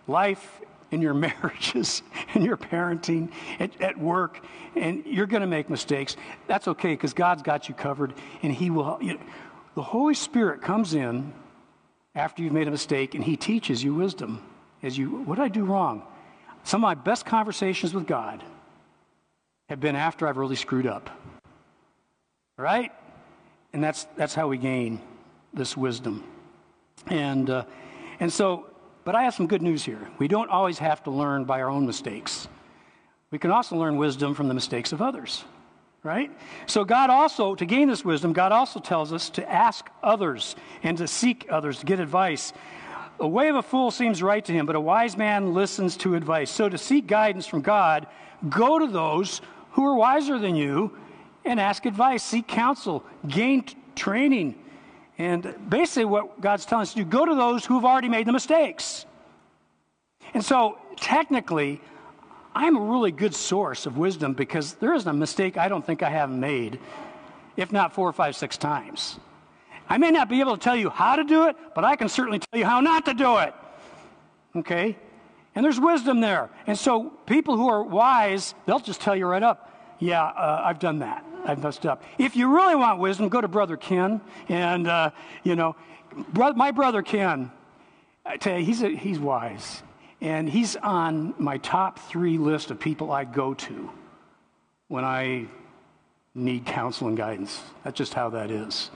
life, 0.07 0.59
in 0.89 0.99
your 0.99 1.13
marriages, 1.27 2.01
in 2.33 2.41
your 2.41 2.57
parenting, 2.57 3.31
at, 3.59 3.79
at 3.79 3.95
work. 3.95 4.43
And 4.75 5.05
you're 5.05 5.27
going 5.27 5.41
to 5.41 5.47
make 5.47 5.69
mistakes. 5.69 6.15
That's 6.47 6.67
okay 6.67 6.93
because 6.93 7.13
God's 7.13 7.43
got 7.43 7.69
you 7.69 7.75
covered 7.75 8.15
and 8.41 8.51
He 8.51 8.71
will. 8.71 8.97
You 9.01 9.13
know, 9.13 9.21
the 9.75 9.83
Holy 9.83 10.15
Spirit 10.15 10.63
comes 10.63 10.95
in 10.95 11.31
after 12.17 12.41
you've 12.41 12.53
made 12.53 12.67
a 12.67 12.71
mistake 12.71 13.15
and 13.15 13.23
He 13.23 13.37
teaches 13.37 13.83
you 13.83 13.93
wisdom. 13.93 14.43
As 14.83 14.97
you, 14.97 15.21
what 15.23 15.35
did 15.35 15.43
I 15.43 15.47
do 15.49 15.63
wrong? 15.63 16.03
Some 16.63 16.83
of 16.83 16.87
my 16.87 16.95
best 16.95 17.25
conversations 17.25 17.93
with 17.93 18.07
God 18.07 18.43
have 19.69 19.79
been 19.79 19.95
after 19.95 20.27
I've 20.27 20.37
really 20.37 20.55
screwed 20.55 20.87
up. 20.87 21.09
Right? 22.57 22.91
And 23.73 23.83
that's, 23.83 24.05
that's 24.15 24.33
how 24.33 24.47
we 24.47 24.57
gain 24.57 25.01
this 25.53 25.77
wisdom. 25.77 26.23
And, 27.07 27.49
uh, 27.49 27.65
and 28.19 28.33
so, 28.33 28.67
but 29.03 29.15
I 29.15 29.23
have 29.23 29.35
some 29.35 29.47
good 29.47 29.61
news 29.61 29.83
here. 29.83 30.09
We 30.17 30.27
don't 30.27 30.49
always 30.49 30.79
have 30.79 31.03
to 31.03 31.11
learn 31.11 31.45
by 31.45 31.61
our 31.61 31.69
own 31.69 31.85
mistakes. 31.85 32.47
We 33.29 33.39
can 33.39 33.51
also 33.51 33.75
learn 33.75 33.97
wisdom 33.97 34.33
from 34.33 34.47
the 34.47 34.53
mistakes 34.53 34.91
of 34.91 35.01
others, 35.01 35.43
right? 36.03 36.31
So, 36.65 36.85
God 36.85 37.09
also, 37.09 37.55
to 37.55 37.65
gain 37.65 37.87
this 37.87 38.05
wisdom, 38.05 38.33
God 38.33 38.51
also 38.51 38.79
tells 38.79 39.11
us 39.11 39.29
to 39.31 39.51
ask 39.51 39.89
others 40.01 40.55
and 40.83 40.97
to 40.97 41.07
seek 41.07 41.47
others, 41.49 41.79
to 41.79 41.85
get 41.85 41.99
advice. 41.99 42.53
A 43.19 43.27
way 43.27 43.49
of 43.49 43.55
a 43.55 43.63
fool 43.63 43.89
seems 43.89 44.21
right 44.21 44.43
to 44.45 44.53
him, 44.53 44.65
but 44.65 44.75
a 44.75 44.79
wise 44.79 45.17
man 45.17 45.53
listens 45.53 45.97
to 45.97 46.15
advice. 46.15 46.51
So, 46.51 46.69
to 46.69 46.77
seek 46.77 47.07
guidance 47.07 47.47
from 47.47 47.61
God, 47.61 48.07
go 48.47 48.79
to 48.79 48.87
those 48.87 49.41
who 49.71 49.85
are 49.85 49.95
wiser 49.95 50.39
than 50.39 50.55
you 50.55 50.97
and 51.43 51.59
ask 51.59 51.85
advice, 51.85 52.23
seek 52.23 52.47
counsel, 52.47 53.03
gain 53.27 53.63
t- 53.63 53.75
training. 53.95 54.55
And 55.17 55.55
basically, 55.67 56.05
what 56.05 56.39
God's 56.41 56.65
telling 56.65 56.83
us 56.83 56.93
to 56.93 57.03
do 57.03 57.05
go 57.05 57.25
to 57.25 57.35
those 57.35 57.65
who've 57.65 57.85
already 57.85 58.09
made 58.09 58.27
the 58.27 58.33
mistakes. 58.33 59.05
And 60.33 60.43
so, 60.43 60.77
technically, 60.97 61.81
I'm 62.57 62.75
a 62.75 62.81
really 62.81 63.11
good 63.11 63.35
source 63.35 63.85
of 63.85 63.99
wisdom 63.99 64.33
because 64.33 64.73
there 64.75 64.95
isn't 64.95 65.07
a 65.07 65.13
mistake 65.13 65.57
I 65.57 65.67
don't 65.67 65.85
think 65.85 66.01
I 66.01 66.09
haven't 66.09 66.39
made, 66.39 66.79
if 67.55 67.71
not 67.71 67.93
four 67.93 68.09
or 68.09 68.13
five, 68.13 68.35
six 68.35 68.57
times. 68.57 69.19
I 69.87 69.99
may 69.99 70.09
not 70.09 70.27
be 70.27 70.39
able 70.39 70.57
to 70.57 70.63
tell 70.63 70.75
you 70.75 70.89
how 70.89 71.17
to 71.17 71.23
do 71.23 71.47
it, 71.49 71.55
but 71.75 71.85
I 71.85 71.95
can 71.95 72.09
certainly 72.09 72.39
tell 72.39 72.59
you 72.59 72.65
how 72.65 72.81
not 72.81 73.05
to 73.05 73.13
do 73.13 73.37
it. 73.37 73.53
Okay? 74.55 74.97
And 75.53 75.63
there's 75.63 75.79
wisdom 75.79 76.19
there. 76.19 76.49
And 76.65 76.75
so 76.75 77.11
people 77.27 77.57
who 77.57 77.69
are 77.69 77.83
wise, 77.83 78.55
they'll 78.65 78.79
just 78.79 79.01
tell 79.01 79.15
you 79.15 79.27
right 79.27 79.43
up, 79.43 79.71
yeah, 79.99 80.23
uh, 80.23 80.63
I've 80.65 80.79
done 80.79 80.99
that. 80.99 81.23
I've 81.45 81.61
messed 81.61 81.85
up. 81.85 82.01
If 82.17 82.35
you 82.35 82.51
really 82.55 82.75
want 82.75 82.97
wisdom, 82.97 83.29
go 83.29 83.39
to 83.39 83.47
Brother 83.47 83.77
Ken. 83.77 84.19
And, 84.49 84.87
uh, 84.87 85.11
you 85.43 85.55
know, 85.55 85.75
bro- 86.33 86.53
my 86.53 86.71
brother 86.71 87.03
Ken, 87.03 87.51
I 88.25 88.37
tell 88.37 88.57
you, 88.57 88.65
he's, 88.65 88.81
a, 88.81 88.89
he's 88.89 89.19
wise. 89.19 89.83
And 90.21 90.49
he's 90.49 90.75
on 90.75 91.35
my 91.37 91.57
top 91.57 91.99
three 91.99 92.37
list 92.37 92.71
of 92.71 92.79
people 92.79 93.11
I 93.11 93.23
go 93.23 93.53
to 93.53 93.91
when 94.87 95.03
I 95.03 95.47
need 96.33 96.65
counsel 96.65 97.07
and 97.07 97.17
guidance. 97.17 97.61
That's 97.83 97.97
just 97.97 98.13
how 98.13 98.29
that 98.29 98.51
is. 98.51 98.89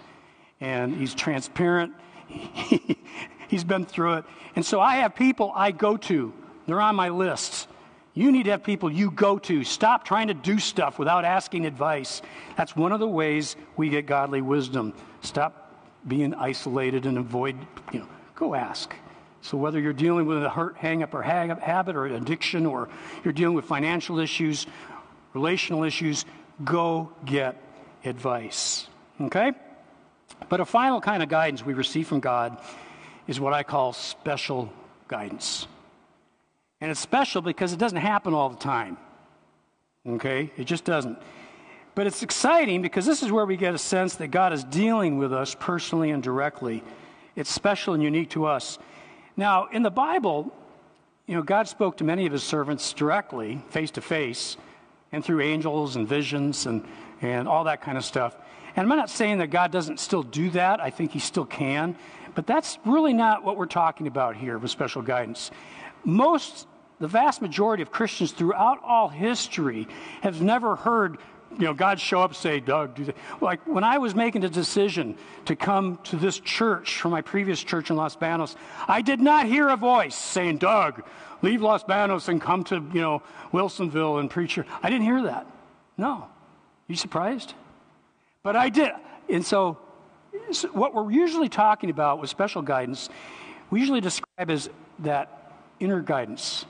And 0.60 0.96
he's 0.96 1.14
transparent. 1.14 1.94
he's 3.48 3.64
been 3.64 3.86
through 3.86 4.14
it. 4.14 4.26
And 4.56 4.66
so 4.66 4.80
I 4.80 4.98
have 4.98 5.16
people 5.16 5.52
I 5.56 5.72
go 5.72 5.98
to. 5.98 6.34
They're 6.68 6.82
on 6.82 6.96
my 6.96 7.10
list. 7.10 7.68
You 8.14 8.32
need 8.32 8.44
to 8.44 8.52
have 8.52 8.64
people 8.64 8.92
you 8.92 9.12
go 9.12 9.40
to. 9.40 9.64
Stop 9.64 10.04
trying 10.04 10.28
to 10.28 10.34
do 10.34 10.60
stuff 10.60 11.00
without 11.00 11.24
asking 11.24 11.66
advice. 11.66 12.22
That's 12.58 12.76
one 12.76 12.92
of 12.92 13.00
the 13.00 13.08
ways 13.08 13.56
we 13.78 13.90
get 13.90 14.06
godly 14.06 14.42
wisdom. 14.42 14.94
Stop 15.22 15.74
being 16.08 16.34
isolated 16.34 17.06
and 17.06 17.18
avoid, 17.18 17.56
you 17.94 18.00
know, 18.00 18.08
go 18.36 18.54
ask. 18.54 18.94
So 19.41 19.58
whether 19.58 19.80
you're 19.80 19.93
dealing 19.93 20.25
with 20.27 20.43
a 20.43 20.49
hurt, 20.49 20.77
hang 20.77 21.01
up 21.01 21.13
or 21.13 21.21
habit 21.23 21.95
or 21.95 22.06
addiction 22.06 22.65
or 22.65 22.89
you're 23.23 23.34
dealing 23.34 23.56
with 23.56 23.65
financial 23.65 24.19
issues, 24.19 24.67
relational 25.34 25.84
issues, 25.84 26.25
go 26.63 27.12
get 27.25 27.62
advice. 28.06 28.88
Okay? 29.19 29.54
But 30.49 30.60
a 30.60 30.65
final 30.65 31.01
kind 31.01 31.23
of 31.23 31.30
guidance 31.30 31.65
we 31.65 31.73
receive 31.73 32.08
from 32.08 32.19
God 32.19 32.58
is 33.27 33.39
what 33.39 33.54
I 33.54 33.63
call 33.63 33.93
special 33.93 34.71
guidance. 35.08 35.67
And 36.80 36.91
it's 36.91 36.99
special 36.99 37.41
because 37.41 37.73
it 37.73 37.80
doesn't 37.80 37.99
happen 37.99 38.34
all 38.34 38.49
the 38.49 38.58
time. 38.58 38.97
Okay? 40.08 40.51
It 40.58 40.65
just 40.65 40.86
doesn't. 40.86 41.17
But 41.93 42.08
it's 42.08 42.23
exciting 42.23 42.82
because 42.82 43.06
this 43.06 43.21
is 43.21 43.32
where 43.32 43.45
we 43.45 43.58
get 43.58 43.73
a 43.73 43.77
sense 43.77 44.15
that 44.15 44.27
God 44.27 44.54
is 44.54 44.63
dealing 44.63 45.17
with 45.17 45.34
us 45.34 45.56
personally 45.60 46.12
and 46.12 46.23
directly. 46.23 46.84
It's 47.36 47.49
special 47.49 47.93
and 47.93 48.01
unique 48.01 48.30
to 48.32 48.45
us. 48.45 48.80
Now, 49.38 49.67
in 49.67 49.84
the 49.84 49.91
Bible, 49.91 50.54
you 51.28 51.36
know, 51.36 51.44
God 51.44 51.67
spoke 51.67 51.98
to 51.98 52.04
many 52.04 52.26
of 52.26 52.32
his 52.32 52.44
servants 52.44 52.94
directly, 52.94 53.63
face 53.70 53.91
to 53.91 54.02
face, 54.02 54.58
and 55.12 55.24
through 55.24 55.41
angels 55.41 55.96
and 55.96 56.08
visions 56.08 56.65
and, 56.65 56.86
and 57.22 57.48
all 57.48 57.65
that 57.65 57.82
kind 57.82 57.98
of 57.98 58.06
stuff. 58.06 58.36
And 58.76 58.89
I'm 58.89 58.98
not 58.98 59.10
saying 59.10 59.39
that 59.39 59.48
God 59.48 59.72
doesn't 59.72 60.00
still 60.00 60.24
do 60.24 60.50
that. 60.52 60.80
I 60.80 60.89
think 60.89 61.12
he 61.12 61.20
still 61.20 61.46
can. 61.46 61.96
But 62.36 62.48
that's 62.48 62.78
really 62.86 63.13
not 63.13 63.44
what 63.44 63.58
we're 63.58 63.65
talking 63.65 64.08
about 64.08 64.38
here 64.38 64.58
with 64.58 64.72
special 64.72 65.02
guidance. 65.02 65.52
Most 66.04 66.67
the 67.02 67.08
vast 67.08 67.41
majority 67.41 67.82
of 67.82 67.91
Christians 67.91 68.32
throughout 68.32 68.80
all 68.84 69.10
history 69.10 69.88
have 70.22 70.39
never 70.39 70.76
heard 70.76 71.17
you 71.58 71.66
know, 71.66 71.74
God 71.74 72.00
show 72.00 72.22
up 72.22 72.34
say, 72.36 72.60
Doug, 72.60 72.96
do 72.96 73.06
that. 73.06 73.16
Like 73.40 73.66
when 73.68 73.84
I 73.84 73.98
was 73.98 74.16
making 74.16 74.42
the 74.42 74.50
decision 74.50 75.18
to 75.46 75.56
come 75.56 76.00
to 76.06 76.16
this 76.16 76.40
church 76.40 76.98
from 76.98 77.12
my 77.12 77.22
previous 77.22 77.64
church 77.64 77.90
in 77.90 77.96
Los 77.96 78.16
Banos, 78.16 78.56
I 78.88 79.02
did 79.02 79.20
not 79.20 79.46
hear 79.46 79.70
a 79.70 79.78
voice 79.78 80.16
saying, 80.16 80.58
Doug, 80.58 81.04
leave 81.42 81.62
Los 81.62 81.84
Banos 81.84 82.30
and 82.30 82.42
come 82.42 82.64
to, 82.66 82.76
you 82.94 83.02
know, 83.02 83.22
Wilsonville 83.52 84.20
and 84.20 84.30
preach 84.30 84.54
here. 84.54 84.66
I 84.82 84.90
didn't 84.90 85.06
hear 85.06 85.24
that. 85.24 85.46
No. 85.98 86.28
You 86.88 86.96
surprised? 86.96 87.54
But 88.44 88.56
I 88.56 88.70
did. 88.70 88.92
And 89.30 89.46
so, 89.46 89.78
so 90.52 90.68
what 90.70 90.94
we're 90.94 91.12
usually 91.12 91.50
talking 91.50 91.90
about 91.90 92.20
with 92.20 92.30
special 92.30 92.62
guidance, 92.62 93.10
we 93.70 93.80
usually 93.80 94.02
describe 94.02 94.50
as 94.50 94.70
that 95.00 95.54
inner 95.80 96.02
guidance 96.02 96.66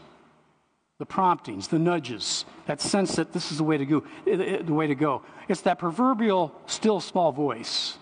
the 1.01 1.05
promptings, 1.07 1.67
the 1.67 1.79
nudges, 1.79 2.45
that 2.67 2.79
sense 2.79 3.15
that 3.15 3.33
this 3.33 3.51
is 3.51 3.57
the 3.57 3.63
way 3.63 3.75
to 3.75 3.87
go. 3.87 4.03
Eh, 4.27 4.33
eh, 4.33 4.61
the 4.61 4.71
way 4.71 4.85
to 4.85 4.93
go. 4.93 5.23
It's 5.49 5.61
that 5.61 5.79
proverbial 5.79 6.53
still 6.67 6.99
small 6.99 7.31
voice. 7.31 7.97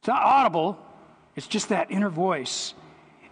It's 0.00 0.08
not 0.08 0.22
audible. 0.22 0.78
It's 1.36 1.46
just 1.46 1.70
that 1.70 1.90
inner 1.90 2.10
voice. 2.10 2.74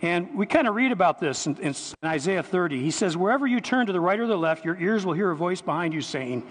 And 0.00 0.34
we 0.34 0.46
kind 0.46 0.66
of 0.66 0.74
read 0.74 0.92
about 0.92 1.20
this 1.20 1.46
in, 1.46 1.58
in, 1.58 1.74
Isaiah 2.02 2.42
30. 2.42 2.80
He 2.80 2.90
says, 2.90 3.18
Wherever 3.18 3.46
you 3.46 3.60
turn 3.60 3.86
to 3.88 3.92
the 3.92 4.00
right 4.00 4.18
or 4.18 4.26
the 4.26 4.38
left, 4.38 4.64
your 4.64 4.80
ears 4.80 5.04
will 5.04 5.12
hear 5.12 5.30
a 5.30 5.36
voice 5.36 5.60
behind 5.60 5.92
you 5.92 6.00
saying, 6.00 6.42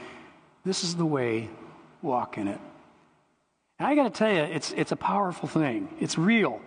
This 0.63 0.83
is 0.83 0.95
the 0.95 1.07
way, 1.07 1.49
walk 2.03 2.37
in 2.37 2.47
it. 2.47 2.59
And 3.79 3.87
I 3.87 3.95
got 3.95 4.03
to 4.03 4.11
tell 4.11 4.31
you, 4.31 4.41
it's, 4.41 4.71
it's 4.73 4.91
a 4.91 4.95
powerful 4.95 5.49
thing. 5.49 5.89
It's 5.99 6.19
real. 6.19 6.61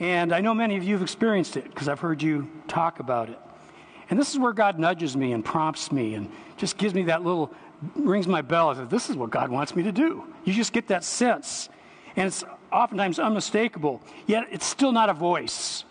And 0.00 0.32
I 0.32 0.40
know 0.40 0.54
many 0.54 0.76
of 0.76 0.82
you 0.82 0.94
have 0.94 1.02
experienced 1.02 1.56
it 1.56 1.66
because 1.66 1.88
I've 1.88 2.00
heard 2.00 2.20
you 2.20 2.50
talk 2.66 2.98
about 2.98 3.30
it. 3.30 3.38
And 4.10 4.18
this 4.18 4.32
is 4.32 4.38
where 4.38 4.52
God 4.52 4.78
nudges 4.78 5.16
me 5.16 5.32
and 5.32 5.44
prompts 5.44 5.90
me 5.90 6.14
and 6.14 6.30
just 6.56 6.78
gives 6.78 6.94
me 6.94 7.04
that 7.04 7.24
little, 7.24 7.52
rings 7.94 8.26
my 8.26 8.42
bell. 8.42 8.74
Says, 8.74 8.88
this 8.88 9.10
is 9.10 9.16
what 9.16 9.30
God 9.30 9.50
wants 9.50 9.74
me 9.74 9.82
to 9.82 9.92
do. 9.92 10.24
You 10.44 10.52
just 10.52 10.72
get 10.72 10.88
that 10.88 11.04
sense. 11.04 11.68
And 12.14 12.26
it's 12.26 12.44
oftentimes 12.72 13.18
unmistakable, 13.18 14.00
yet 14.26 14.44
it's 14.50 14.66
still 14.66 14.92
not 14.92 15.10
a 15.10 15.14
voice. 15.14 15.84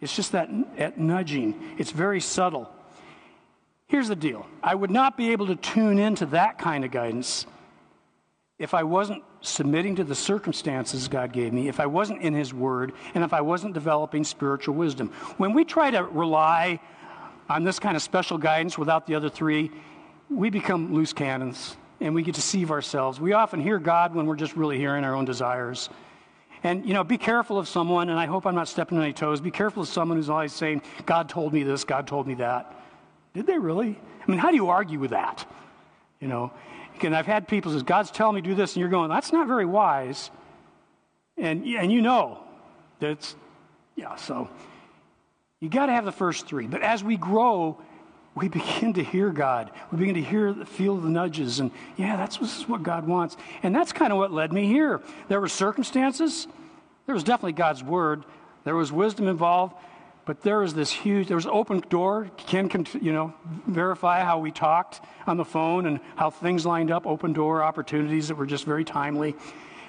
It's 0.00 0.14
just 0.14 0.32
that, 0.32 0.48
that 0.76 0.98
nudging. 0.98 1.74
It's 1.78 1.90
very 1.90 2.20
subtle. 2.20 2.70
Here's 3.86 4.08
the 4.08 4.16
deal 4.16 4.46
I 4.62 4.74
would 4.74 4.90
not 4.90 5.16
be 5.16 5.32
able 5.32 5.46
to 5.46 5.56
tune 5.56 5.98
into 5.98 6.26
that 6.26 6.58
kind 6.58 6.84
of 6.84 6.90
guidance 6.90 7.46
if 8.58 8.72
I 8.72 8.84
wasn't 8.84 9.22
submitting 9.40 9.96
to 9.96 10.04
the 10.04 10.14
circumstances 10.14 11.08
God 11.08 11.32
gave 11.32 11.52
me, 11.52 11.68
if 11.68 11.80
I 11.80 11.86
wasn't 11.86 12.22
in 12.22 12.34
His 12.34 12.54
Word, 12.54 12.92
and 13.14 13.24
if 13.24 13.32
I 13.32 13.40
wasn't 13.40 13.74
developing 13.74 14.24
spiritual 14.24 14.74
wisdom. 14.74 15.08
When 15.38 15.52
we 15.52 15.64
try 15.64 15.90
to 15.90 16.04
rely 16.04 16.80
on 17.48 17.64
this 17.64 17.78
kind 17.78 17.96
of 17.96 18.02
special 18.02 18.38
guidance 18.38 18.78
without 18.78 19.06
the 19.06 19.14
other 19.14 19.28
three, 19.28 19.70
we 20.30 20.50
become 20.50 20.94
loose 20.94 21.12
cannons 21.12 21.76
and 22.00 22.14
we 22.14 22.22
get 22.22 22.34
deceive 22.34 22.70
ourselves. 22.70 23.20
We 23.20 23.32
often 23.32 23.60
hear 23.60 23.78
God 23.78 24.14
when 24.14 24.26
we're 24.26 24.36
just 24.36 24.56
really 24.56 24.78
hearing 24.78 25.04
our 25.04 25.14
own 25.14 25.24
desires. 25.24 25.88
And, 26.62 26.86
you 26.86 26.94
know, 26.94 27.04
be 27.04 27.18
careful 27.18 27.58
of 27.58 27.68
someone, 27.68 28.08
and 28.08 28.18
I 28.18 28.24
hope 28.24 28.46
I'm 28.46 28.54
not 28.54 28.68
stepping 28.68 28.96
on 28.96 29.04
any 29.04 29.12
toes, 29.12 29.40
be 29.40 29.50
careful 29.50 29.82
of 29.82 29.88
someone 29.88 30.16
who's 30.16 30.30
always 30.30 30.52
saying, 30.52 30.82
God 31.04 31.28
told 31.28 31.52
me 31.52 31.62
this, 31.62 31.84
God 31.84 32.06
told 32.06 32.26
me 32.26 32.34
that. 32.34 32.74
Did 33.34 33.46
they 33.46 33.58
really? 33.58 33.98
I 34.26 34.30
mean, 34.30 34.38
how 34.38 34.50
do 34.50 34.56
you 34.56 34.68
argue 34.68 34.98
with 34.98 35.10
that? 35.10 35.46
You 36.20 36.28
know, 36.28 36.52
and 37.02 37.14
I've 37.14 37.26
had 37.26 37.48
people 37.48 37.72
say, 37.72 37.84
God's 37.84 38.10
telling 38.10 38.36
me 38.36 38.40
to 38.40 38.48
do 38.48 38.54
this, 38.54 38.74
and 38.74 38.80
you're 38.80 38.88
going, 38.88 39.10
that's 39.10 39.32
not 39.32 39.46
very 39.46 39.66
wise. 39.66 40.30
And, 41.36 41.64
and 41.66 41.92
you 41.92 42.00
know 42.00 42.38
that's, 42.98 43.36
yeah, 43.96 44.16
so 44.16 44.48
you 45.60 45.68
got 45.68 45.86
to 45.86 45.92
have 45.92 46.04
the 46.04 46.12
first 46.12 46.46
three. 46.46 46.66
But 46.66 46.82
as 46.82 47.02
we 47.02 47.16
grow 47.16 47.78
we 48.34 48.48
begin 48.48 48.92
to 48.94 49.04
hear 49.04 49.30
God. 49.30 49.70
We 49.92 49.98
begin 49.98 50.14
to 50.16 50.22
hear, 50.22 50.52
feel 50.64 50.96
the 50.96 51.08
nudges, 51.08 51.60
and 51.60 51.70
yeah, 51.96 52.16
that's 52.16 52.38
this 52.38 52.58
is 52.58 52.68
what 52.68 52.82
God 52.82 53.06
wants. 53.06 53.36
And 53.62 53.74
that's 53.74 53.92
kind 53.92 54.12
of 54.12 54.18
what 54.18 54.32
led 54.32 54.52
me 54.52 54.66
here. 54.66 55.00
There 55.28 55.40
were 55.40 55.48
circumstances. 55.48 56.48
There 57.06 57.14
was 57.14 57.22
definitely 57.22 57.52
God's 57.52 57.84
word. 57.84 58.24
There 58.64 58.74
was 58.74 58.90
wisdom 58.90 59.28
involved, 59.28 59.76
but 60.24 60.42
there 60.42 60.58
was 60.58 60.74
this 60.74 60.90
huge. 60.90 61.28
There 61.28 61.36
was 61.36 61.46
open 61.46 61.80
door. 61.88 62.30
Ken 62.36 62.68
can 62.68 62.86
you 63.00 63.12
know 63.12 63.32
verify 63.68 64.24
how 64.24 64.40
we 64.40 64.50
talked 64.50 65.00
on 65.26 65.36
the 65.36 65.44
phone 65.44 65.86
and 65.86 66.00
how 66.16 66.30
things 66.30 66.66
lined 66.66 66.90
up. 66.90 67.06
Open 67.06 67.32
door 67.32 67.62
opportunities 67.62 68.28
that 68.28 68.34
were 68.34 68.46
just 68.46 68.64
very 68.64 68.84
timely. 68.84 69.36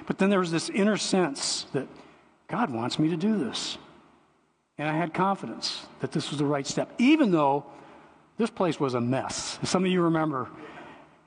But 0.06 0.20
then 0.20 0.30
there 0.30 0.40
was 0.40 0.52
this 0.52 0.70
inner 0.70 0.98
sense 0.98 1.66
that 1.74 1.88
God 2.48 2.70
wants 2.70 3.00
me 3.00 3.10
to 3.10 3.18
do 3.18 3.40
this. 3.40 3.80
And 4.78 4.90
I 4.90 4.94
had 4.94 5.14
confidence 5.14 5.86
that 6.02 6.12
this 6.12 6.30
was 6.30 6.40
the 6.40 6.46
right 6.46 6.68
step, 6.68 6.92
even 6.98 7.32
though 7.32 7.66
this 8.38 8.50
place 8.50 8.80
was 8.80 8.94
a 8.94 9.02
mess. 9.02 9.58
Some 9.64 9.86
of 9.86 9.92
you 9.92 10.02
remember, 10.02 10.50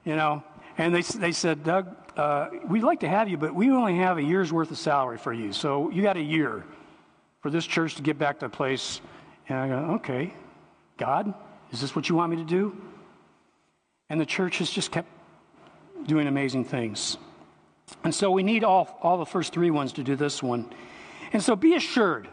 you 0.05 0.17
know. 0.17 0.43
And 0.77 0.95
they, 0.95 1.03
they 1.03 1.33
said, 1.33 1.65
Doug, 1.65 1.89
uh, 2.17 2.49
we'd 2.69 2.85
like 2.85 3.01
to 3.01 3.09
have 3.09 3.29
you, 3.29 3.37
but 3.37 3.55
we 3.55 3.71
only 3.71 3.97
have 3.97 4.19
a 4.19 4.23
year's 4.23 4.53
worth 4.53 4.71
of 4.71 4.79
salary 4.79 5.19
for 5.19 5.33
you. 5.33 5.53
So 5.53 5.91
you 5.91 6.03
got 6.03 6.17
a 6.17 6.23
year 6.23 6.65
for 7.41 7.51
this 7.51 7.67
church 7.67 7.97
to 7.97 8.03
get 8.03 8.19
back 8.19 8.41
to 8.41 8.47
a 8.47 8.49
place. 8.49 9.01
And 9.49 9.59
I 9.59 9.69
go, 9.69 9.75
okay, 9.95 10.35
God, 10.99 11.33
is 11.73 11.81
this 11.81 11.97
what 11.97 12.09
you 12.09 12.15
want 12.15 12.31
me 12.31 12.37
to 12.37 12.45
do? 12.45 12.77
And 14.11 14.21
the 14.21 14.27
church 14.27 14.59
has 14.59 14.71
just 14.71 14.93
kept 14.93 15.09
doing 16.07 16.27
amazing 16.27 16.65
things. 16.65 17.17
And 18.05 18.15
so 18.15 18.31
we 18.31 18.43
need 18.43 18.65
all, 18.65 18.99
all 19.03 19.19
the 19.19 19.27
first 19.27 19.53
three 19.53 19.71
ones 19.71 19.93
to 19.95 20.05
do 20.05 20.17
this 20.17 20.43
one. 20.43 20.71
And 21.33 21.43
so 21.43 21.57
be 21.57 21.75
assured 21.75 22.29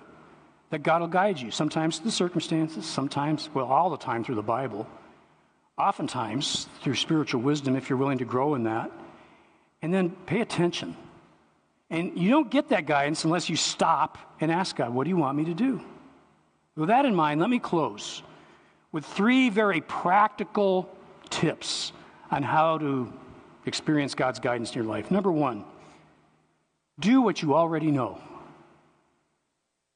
that 0.69 0.84
God 0.84 1.01
will 1.01 1.08
guide 1.08 1.39
you, 1.39 1.51
sometimes 1.51 1.97
through 1.97 2.06
the 2.06 2.12
circumstances, 2.12 2.86
sometimes, 2.86 3.49
well, 3.54 3.65
all 3.65 3.89
the 3.89 3.97
time 3.97 4.23
through 4.23 4.36
the 4.36 4.41
Bible, 4.41 4.88
oftentimes 5.78 6.67
through 6.82 6.95
spiritual 6.95 7.41
wisdom 7.41 7.75
if 7.75 7.89
you're 7.89 7.97
willing 7.97 8.17
to 8.19 8.25
grow 8.25 8.56
in 8.56 8.63
that. 8.63 8.91
And 9.82 9.93
then 9.93 10.10
pay 10.25 10.41
attention. 10.41 10.95
And 11.89 12.17
you 12.17 12.32
don't 12.32 12.49
get 12.49 12.69
that 12.69 12.88
guidance 12.88 13.23
unless 13.23 13.49
you 13.49 13.56
stop 13.56 14.17
and 14.41 14.51
ask 14.51 14.75
God, 14.75 14.93
what 14.93 15.04
do 15.04 15.10
you 15.10 15.17
want 15.17 15.38
me 15.38 15.45
to 15.45 15.54
do? 15.54 15.82
With 16.75 16.89
that 16.89 17.06
in 17.06 17.13
mind, 17.13 17.39
let 17.39 17.49
me 17.49 17.60
close 17.60 18.23
with 18.91 19.06
three 19.06 19.49
very 19.49 19.82
practical 19.82 20.89
tips 21.30 21.91
on 22.32 22.43
how 22.43 22.78
to 22.78 23.12
experience 23.65 24.15
God's 24.15 24.39
guidance 24.39 24.71
in 24.71 24.75
your 24.75 24.86
life. 24.86 25.12
Number 25.12 25.32
one, 25.32 25.63
do 26.99 27.21
what 27.21 27.41
you 27.41 27.54
already 27.54 27.91
know. 27.91 28.19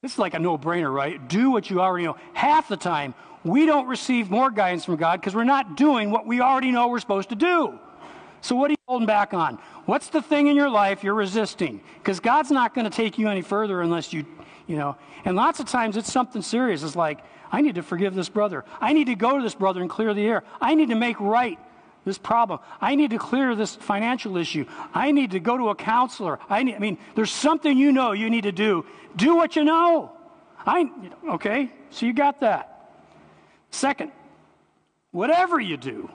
This 0.02 0.14
is 0.14 0.20
like 0.20 0.34
a 0.34 0.40
no 0.40 0.58
brainer, 0.58 0.94
right? 0.94 1.28
Do 1.28 1.52
what 1.52 1.70
you 1.70 1.82
already 1.82 2.06
know. 2.06 2.16
Half 2.34 2.70
the 2.70 2.78
time, 2.78 3.14
we 3.44 3.66
don't 3.66 3.88
receive 3.88 4.30
more 4.30 4.50
guidance 4.50 4.86
from 4.86 4.96
God 4.96 5.20
because 5.20 5.36
we're 5.36 5.44
not 5.44 5.76
doing 5.76 6.10
what 6.10 6.26
we 6.26 6.40
already 6.40 6.72
know 6.72 6.88
we're 6.88 7.00
supposed 7.00 7.30
to 7.30 7.36
do. 7.36 7.78
So, 8.40 8.56
what 8.56 8.70
are 8.70 8.74
you 8.74 8.78
holding 8.88 9.08
back 9.08 9.34
on? 9.34 9.60
What's 9.86 10.08
the 10.08 10.22
thing 10.22 10.48
in 10.48 10.56
your 10.56 10.70
life 10.70 11.04
you're 11.04 11.14
resisting? 11.14 11.82
Because 11.96 12.22
God's 12.22 12.50
not 12.50 12.74
going 12.74 12.90
to 12.90 12.96
take 12.96 13.18
you 13.18 13.28
any 13.28 13.42
further 13.42 13.82
unless 13.82 14.14
you, 14.14 14.26
you 14.68 14.78
know. 14.78 14.96
And 15.26 15.36
lots 15.36 15.60
of 15.60 15.68
times 15.68 15.98
it's 15.98 16.12
something 16.12 16.42
serious. 16.42 16.82
It's 16.82 16.96
like, 16.96 17.20
I 17.52 17.60
need 17.60 17.76
to 17.76 17.84
forgive 17.84 18.16
this 18.16 18.30
brother. 18.30 18.64
I 18.80 18.94
need 18.94 19.08
to 19.08 19.16
go 19.16 19.36
to 19.36 19.44
this 19.44 19.56
brother 19.56 19.82
and 19.82 19.90
clear 19.90 20.14
the 20.14 20.26
air. 20.26 20.44
I 20.62 20.76
need 20.76 20.90
to 20.90 20.96
make 20.96 21.20
right 21.20 21.60
this 22.06 22.18
problem. 22.18 22.60
I 22.82 22.96
need 22.96 23.12
to 23.12 23.18
clear 23.18 23.56
this 23.56 23.76
financial 23.76 24.38
issue. 24.38 24.66
I 24.94 25.12
need 25.12 25.32
to 25.32 25.40
go 25.40 25.58
to 25.58 25.70
a 25.70 25.76
counselor. 25.76 26.40
I, 26.50 26.64
need, 26.64 26.76
I 26.76 26.80
mean, 26.80 26.98
there's 27.16 27.32
something 27.32 27.78
you 27.78 27.92
know 27.92 28.12
you 28.12 28.30
need 28.30 28.44
to 28.44 28.52
do. 28.52 28.86
Do 29.16 29.36
what 29.36 29.56
you 29.56 29.64
know. 29.64 30.12
I, 30.66 30.90
okay, 31.32 31.72
so 31.90 32.06
you 32.06 32.14
got 32.14 32.42
that. 32.42 32.92
Second, 33.72 34.12
whatever 35.12 35.60
you 35.60 35.78
do, 35.78 36.10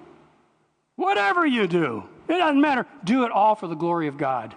whatever 0.96 1.46
you 1.46 1.66
do, 1.66 2.04
it 2.28 2.38
doesn't 2.38 2.60
matter. 2.60 2.86
Do 3.04 3.24
it 3.24 3.30
all 3.30 3.54
for 3.54 3.66
the 3.66 3.74
glory 3.74 4.08
of 4.08 4.16
God. 4.16 4.54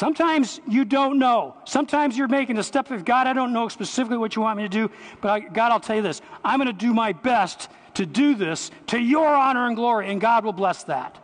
Sometimes 0.00 0.62
you 0.66 0.86
don't 0.86 1.18
know. 1.18 1.54
Sometimes 1.66 2.16
you're 2.16 2.26
making 2.26 2.56
a 2.56 2.62
step 2.62 2.90
of 2.90 3.04
God, 3.04 3.26
I 3.26 3.34
don't 3.34 3.52
know 3.52 3.68
specifically 3.68 4.16
what 4.16 4.34
you 4.34 4.40
want 4.40 4.56
me 4.56 4.62
to 4.62 4.68
do, 4.70 4.90
but 5.20 5.28
I, 5.30 5.40
God, 5.40 5.72
I'll 5.72 5.78
tell 5.78 5.96
you 5.96 6.00
this. 6.00 6.22
I'm 6.42 6.58
going 6.58 6.68
to 6.68 6.72
do 6.72 6.94
my 6.94 7.12
best 7.12 7.68
to 7.96 8.06
do 8.06 8.34
this 8.34 8.70
to 8.86 8.98
your 8.98 9.28
honor 9.28 9.66
and 9.66 9.76
glory, 9.76 10.08
and 10.08 10.18
God 10.18 10.42
will 10.42 10.54
bless 10.54 10.84
that. 10.84 11.22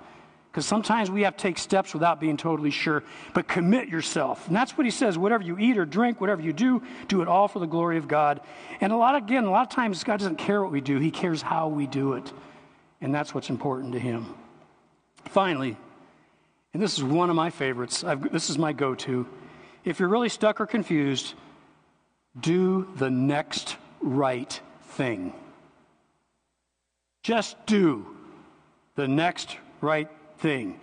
Because 0.51 0.67
sometimes 0.67 1.11
we 1.11 1.23
have 1.23 1.39
to 1.39 1.43
take 1.43 1.57
steps 1.57 1.95
without 1.95 2.21
being 2.21 2.37
totally 2.37 2.71
sure, 2.71 3.03
but 3.33 3.49
commit 3.49 3.89
yourself. 3.89 4.47
And 4.47 4.55
that's 4.55 4.77
what 4.77 4.85
he 4.85 4.91
says 4.91 5.17
whatever 5.17 5.43
you 5.43 5.57
eat 5.59 5.79
or 5.79 5.87
drink, 5.87 6.21
whatever 6.21 6.43
you 6.43 6.53
do, 6.53 6.83
do 7.09 7.23
it 7.23 7.29
all 7.29 7.49
for 7.49 7.61
the 7.61 7.67
glory 7.67 7.97
of 7.97 8.07
God. 8.07 8.43
And 8.83 8.93
a 8.93 8.97
lot, 8.99 9.15
again, 9.15 9.45
a 9.45 9.51
lot 9.51 9.63
of 9.63 9.73
times 9.75 10.05
God 10.05 10.19
doesn't 10.19 10.37
care 10.37 10.63
what 10.63 10.71
we 10.71 10.83
do, 10.83 10.99
He 10.99 11.11
cares 11.11 11.41
how 11.41 11.69
we 11.69 11.87
do 11.87 12.13
it. 12.13 12.31
And 13.01 13.15
that's 13.15 13.35
what's 13.35 13.49
important 13.49 13.95
to 13.95 13.99
Him. 13.99 14.35
Finally, 15.25 15.79
and 16.77 16.83
this 16.83 16.99
is 16.99 17.05
one 17.05 17.31
of 17.31 17.37
my 17.37 17.49
favorites, 17.49 18.05
I've, 18.05 18.31
this 18.31 18.51
is 18.51 18.59
my 18.59 18.75
go 18.75 18.95
to. 18.95 19.27
If 19.87 19.99
you're 19.99 20.11
really 20.11 20.29
stuck 20.29 20.61
or 20.61 20.67
confused, 20.67 21.33
do 22.39 22.87
the 22.97 23.09
next 23.09 23.79
right 24.03 24.61
thing. 24.89 25.33
Just 27.23 27.57
do 27.65 28.07
the 28.95 29.09
next 29.09 29.57
right 29.81 30.11
thing. 30.37 30.79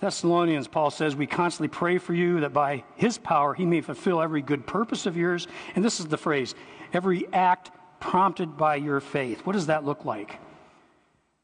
Thessalonians, 0.00 0.66
Paul 0.66 0.90
says, 0.90 1.14
we 1.14 1.28
constantly 1.28 1.68
pray 1.68 1.98
for 1.98 2.12
you 2.12 2.40
that 2.40 2.52
by 2.52 2.82
his 2.96 3.16
power 3.16 3.54
he 3.54 3.64
may 3.64 3.82
fulfill 3.82 4.20
every 4.20 4.42
good 4.42 4.66
purpose 4.66 5.06
of 5.06 5.16
yours. 5.16 5.46
And 5.76 5.84
this 5.84 6.00
is 6.00 6.06
the 6.06 6.18
phrase 6.18 6.56
every 6.92 7.32
act 7.32 7.70
prompted 8.00 8.56
by 8.56 8.74
your 8.74 8.98
faith. 8.98 9.46
What 9.46 9.52
does 9.52 9.66
that 9.66 9.84
look 9.84 10.04
like? 10.04 10.40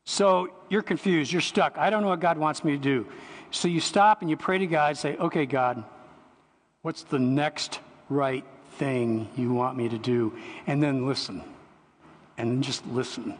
So 0.05 0.49
you're 0.69 0.83
confused, 0.83 1.31
you're 1.31 1.41
stuck. 1.41 1.79
I 1.79 1.89
don't 1.89 2.03
know 2.03 2.09
what 2.09 2.19
God 2.19 2.37
wants 2.37 2.65
me 2.65 2.73
to 2.73 2.79
do. 2.79 3.07
So 3.53 3.69
you 3.69 3.81
stop 3.81 4.23
and 4.23 4.31
you 4.31 4.37
pray 4.37 4.59
to 4.59 4.67
God, 4.67 4.97
say, 4.97 5.17
okay, 5.17 5.47
God, 5.47 5.85
what's 6.81 7.05
the 7.05 7.19
next 7.19 7.81
right 8.09 8.45
thing 8.79 9.29
you 9.37 9.53
want 9.53 9.77
me 9.77 9.91
to 9.91 9.99
do? 9.99 10.35
And 10.67 10.83
then 10.83 11.07
listen. 11.07 11.43
And 12.39 12.51
then 12.51 12.63
just 12.63 12.85
listen. 12.87 13.37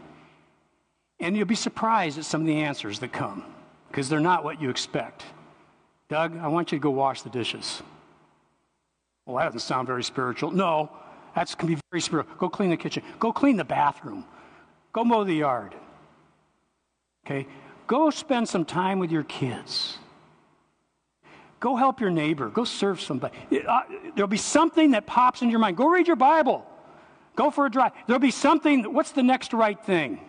And 1.19 1.35
you'll 1.35 1.47
be 1.47 1.55
surprised 1.55 2.19
at 2.19 2.25
some 2.25 2.41
of 2.41 2.47
the 2.47 2.61
answers 2.61 2.99
that 2.99 3.11
come 3.11 3.43
because 3.89 4.07
they're 4.07 4.19
not 4.19 4.43
what 4.43 4.61
you 4.61 4.69
expect. 4.69 5.23
Doug, 6.09 6.37
I 6.37 6.47
want 6.47 6.71
you 6.71 6.77
to 6.77 6.81
go 6.81 6.91
wash 6.91 7.23
the 7.23 7.29
dishes. 7.29 7.81
Well, 9.25 9.37
that 9.37 9.45
doesn't 9.45 9.61
sound 9.61 9.87
very 9.87 10.03
spiritual. 10.03 10.51
No, 10.51 10.91
that's 11.33 11.55
can 11.55 11.67
be 11.67 11.77
very 11.91 12.01
spiritual. 12.01 12.35
Go 12.37 12.49
clean 12.49 12.69
the 12.69 12.77
kitchen. 12.77 13.01
Go 13.19 13.33
clean 13.33 13.57
the 13.57 13.63
bathroom. 13.63 14.25
Go 14.91 15.03
mow 15.03 15.23
the 15.23 15.33
yard. 15.33 15.73
Okay? 17.25 17.47
Go 17.87 18.11
spend 18.11 18.47
some 18.47 18.63
time 18.63 18.99
with 18.99 19.11
your 19.11 19.23
kids. 19.23 19.97
Go 21.63 21.77
help 21.77 22.01
your 22.01 22.11
neighbor. 22.11 22.49
Go 22.49 22.65
serve 22.65 22.99
somebody. 22.99 23.33
Uh, 23.65 23.81
there'll 24.15 24.27
be 24.27 24.35
something 24.35 24.91
that 24.91 25.05
pops 25.07 25.41
into 25.41 25.51
your 25.51 25.61
mind. 25.61 25.77
Go 25.77 25.87
read 25.87 26.07
your 26.07 26.17
Bible. 26.17 26.65
Go 27.37 27.51
for 27.51 27.65
a 27.65 27.71
drive. 27.71 27.93
There'll 28.05 28.19
be 28.19 28.31
something. 28.31 28.93
What's 28.93 29.13
the 29.13 29.23
next 29.23 29.53
right 29.53 29.81
thing? 29.81 30.19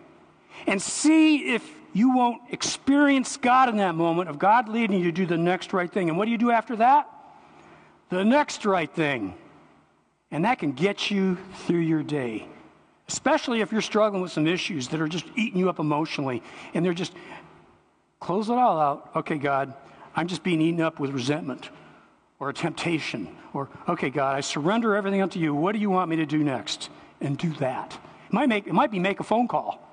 and 0.67 0.81
see 0.81 1.53
if 1.53 1.69
you 1.93 2.15
won't 2.15 2.41
experience 2.51 3.37
God 3.37 3.69
in 3.69 3.77
that 3.77 3.95
moment 3.95 4.29
of 4.29 4.37
God 4.37 4.67
leading 4.67 4.99
you 4.99 5.05
to 5.05 5.11
do 5.11 5.25
the 5.25 5.37
next 5.37 5.73
right 5.73 5.91
thing. 5.91 6.09
And 6.09 6.17
what 6.17 6.25
do 6.25 6.31
you 6.31 6.37
do 6.37 6.51
after 6.51 6.75
that? 6.77 7.09
The 8.09 8.23
next 8.23 8.65
right 8.65 8.91
thing. 8.91 9.33
And 10.31 10.45
that 10.45 10.59
can 10.59 10.73
get 10.73 11.09
you 11.09 11.37
through 11.65 11.79
your 11.79 12.03
day, 12.03 12.47
especially 13.07 13.61
if 13.61 13.71
you're 13.71 13.81
struggling 13.81 14.21
with 14.21 14.31
some 14.31 14.47
issues 14.47 14.89
that 14.89 14.99
are 14.99 15.07
just 15.07 15.25
eating 15.35 15.59
you 15.59 15.69
up 15.69 15.79
emotionally 15.79 16.43
and 16.73 16.85
they're 16.85 16.93
just 16.93 17.13
close 18.19 18.49
it 18.49 18.57
all 18.57 18.79
out. 18.79 19.11
Okay, 19.15 19.37
God, 19.37 19.73
I'm 20.15 20.27
just 20.27 20.43
being 20.43 20.61
eaten 20.61 20.81
up 20.81 20.99
with 20.99 21.11
resentment 21.11 21.69
or 22.39 22.49
a 22.49 22.53
temptation. 22.53 23.35
Or, 23.53 23.69
okay, 23.87 24.09
God, 24.09 24.35
I 24.35 24.41
surrender 24.41 24.95
everything 24.95 25.21
unto 25.21 25.39
you. 25.39 25.53
What 25.53 25.73
do 25.73 25.79
you 25.79 25.89
want 25.89 26.09
me 26.09 26.15
to 26.17 26.25
do 26.25 26.43
next? 26.43 26.89
And 27.21 27.37
do 27.37 27.53
that. 27.55 27.97
It 28.27 28.33
might, 28.33 28.49
make, 28.49 28.67
it 28.67 28.73
might 28.73 28.91
be 28.91 28.99
make 28.99 29.19
a 29.19 29.23
phone 29.23 29.47
call 29.47 29.85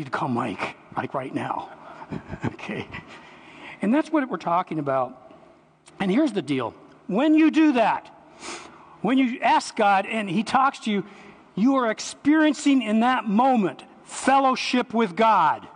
need 0.00 0.04
to 0.04 0.10
call 0.10 0.28
Mike, 0.28 0.76
like 0.96 1.12
right 1.12 1.34
now. 1.34 1.68
okay. 2.46 2.88
And 3.82 3.94
that's 3.94 4.10
what 4.10 4.28
we're 4.30 4.38
talking 4.38 4.78
about. 4.78 5.34
And 5.98 6.10
here's 6.10 6.32
the 6.32 6.42
deal 6.42 6.74
when 7.06 7.34
you 7.34 7.50
do 7.50 7.72
that, 7.72 8.06
when 9.02 9.18
you 9.18 9.40
ask 9.40 9.76
God 9.76 10.06
and 10.06 10.28
He 10.28 10.42
talks 10.42 10.80
to 10.80 10.90
you, 10.90 11.04
you 11.54 11.74
are 11.76 11.90
experiencing 11.90 12.80
in 12.80 13.00
that 13.00 13.26
moment 13.26 13.84
fellowship 14.04 14.94
with 14.94 15.16
God. 15.16 15.68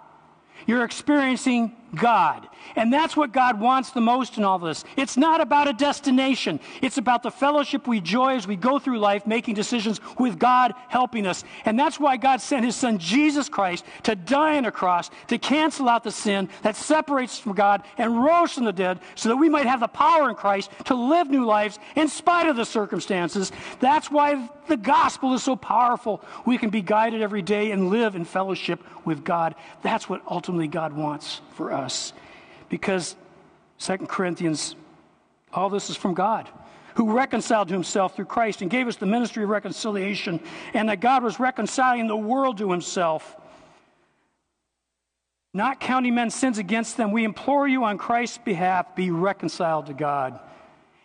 You're 0.66 0.84
experiencing 0.84 1.76
God. 1.94 2.48
And 2.76 2.92
that's 2.92 3.16
what 3.16 3.32
God 3.32 3.60
wants 3.60 3.90
the 3.90 4.00
most 4.00 4.36
in 4.36 4.44
all 4.44 4.58
this. 4.58 4.84
It's 4.96 5.16
not 5.16 5.40
about 5.40 5.68
a 5.68 5.72
destination, 5.72 6.60
it's 6.82 6.98
about 6.98 7.22
the 7.22 7.30
fellowship 7.30 7.86
we 7.86 7.98
enjoy 7.98 8.36
as 8.36 8.46
we 8.46 8.56
go 8.56 8.78
through 8.78 8.98
life, 8.98 9.26
making 9.26 9.54
decisions 9.54 10.00
with 10.18 10.38
God 10.38 10.74
helping 10.88 11.26
us. 11.26 11.44
And 11.64 11.78
that's 11.78 11.98
why 11.98 12.16
God 12.16 12.40
sent 12.40 12.64
his 12.64 12.76
son 12.76 12.98
Jesus 12.98 13.48
Christ 13.48 13.84
to 14.04 14.14
die 14.14 14.56
on 14.56 14.64
a 14.64 14.72
cross 14.72 15.10
to 15.28 15.38
cancel 15.38 15.88
out 15.88 16.04
the 16.04 16.10
sin 16.10 16.48
that 16.62 16.76
separates 16.76 17.34
us 17.34 17.38
from 17.38 17.54
God 17.54 17.82
and 17.98 18.22
rose 18.22 18.52
from 18.52 18.64
the 18.64 18.72
dead 18.72 19.00
so 19.14 19.28
that 19.28 19.36
we 19.36 19.48
might 19.48 19.66
have 19.66 19.80
the 19.80 19.88
power 19.88 20.28
in 20.28 20.34
Christ 20.34 20.70
to 20.86 20.94
live 20.94 21.30
new 21.30 21.44
lives 21.44 21.78
in 21.96 22.08
spite 22.08 22.48
of 22.48 22.56
the 22.56 22.64
circumstances. 22.64 23.52
That's 23.80 24.10
why 24.10 24.48
the 24.68 24.76
gospel 24.76 25.34
is 25.34 25.42
so 25.42 25.56
powerful. 25.56 26.22
We 26.46 26.58
can 26.58 26.70
be 26.70 26.82
guided 26.82 27.22
every 27.22 27.42
day 27.42 27.70
and 27.70 27.90
live 27.90 28.16
in 28.16 28.24
fellowship 28.24 28.80
with 29.04 29.24
God. 29.24 29.54
That's 29.82 30.08
what 30.08 30.22
ultimately 30.28 30.68
God 30.68 30.92
wants 30.92 31.40
for 31.54 31.72
us. 31.72 32.12
Because 32.74 33.14
2 33.78 33.98
Corinthians, 33.98 34.74
all 35.52 35.70
this 35.70 35.90
is 35.90 35.96
from 35.96 36.12
God, 36.12 36.48
who 36.96 37.12
reconciled 37.12 37.70
himself 37.70 38.16
through 38.16 38.24
Christ 38.24 38.62
and 38.62 38.68
gave 38.68 38.88
us 38.88 38.96
the 38.96 39.06
ministry 39.06 39.44
of 39.44 39.48
reconciliation, 39.48 40.40
and 40.72 40.88
that 40.88 40.98
God 40.98 41.22
was 41.22 41.38
reconciling 41.38 42.08
the 42.08 42.16
world 42.16 42.58
to 42.58 42.72
himself. 42.72 43.36
Not 45.52 45.78
counting 45.78 46.16
men's 46.16 46.34
sins 46.34 46.58
against 46.58 46.96
them, 46.96 47.12
we 47.12 47.22
implore 47.22 47.68
you 47.68 47.84
on 47.84 47.96
Christ's 47.96 48.38
behalf, 48.38 48.96
be 48.96 49.12
reconciled 49.12 49.86
to 49.86 49.94
God. 49.94 50.40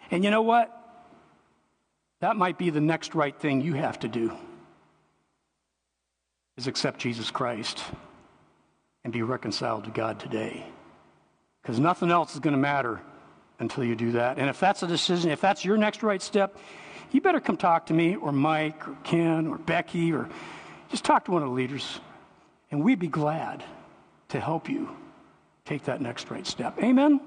And 0.09 0.23
you 0.23 0.31
know 0.31 0.41
what? 0.41 0.75
That 2.21 2.35
might 2.35 2.57
be 2.57 2.71
the 2.71 2.81
next 2.81 3.13
right 3.13 3.39
thing 3.39 3.61
you 3.61 3.75
have 3.75 3.99
to 3.99 4.07
do 4.07 4.35
is 6.57 6.65
accept 6.65 6.99
Jesus 6.99 7.29
Christ 7.29 7.83
and 9.03 9.13
be 9.13 9.21
reconciled 9.21 9.83
to 9.83 9.91
God 9.91 10.19
today. 10.19 10.65
Because 11.61 11.79
nothing 11.79 12.11
else 12.11 12.33
is 12.33 12.39
going 12.39 12.55
to 12.55 12.59
matter 12.59 13.01
until 13.59 13.83
you 13.83 13.95
do 13.95 14.13
that. 14.13 14.37
And 14.37 14.49
if 14.49 14.59
that's 14.59 14.83
a 14.83 14.87
decision, 14.87 15.31
if 15.31 15.41
that's 15.41 15.65
your 15.65 15.77
next 15.77 16.03
right 16.03 16.21
step, 16.21 16.57
you 17.11 17.21
better 17.21 17.39
come 17.39 17.57
talk 17.57 17.87
to 17.87 17.93
me 17.93 18.15
or 18.15 18.31
Mike 18.31 18.87
or 18.87 18.95
Ken 19.03 19.47
or 19.47 19.57
Becky 19.57 20.13
or 20.13 20.29
just 20.89 21.03
talk 21.03 21.25
to 21.25 21.31
one 21.31 21.41
of 21.41 21.49
the 21.49 21.55
leaders. 21.55 21.99
And 22.71 22.83
we'd 22.83 22.99
be 22.99 23.07
glad 23.07 23.63
to 24.29 24.39
help 24.39 24.69
you 24.69 24.89
take 25.65 25.85
that 25.85 26.01
next 26.01 26.29
right 26.29 26.45
step. 26.45 26.77
Amen? 26.79 27.19
Amen. 27.19 27.21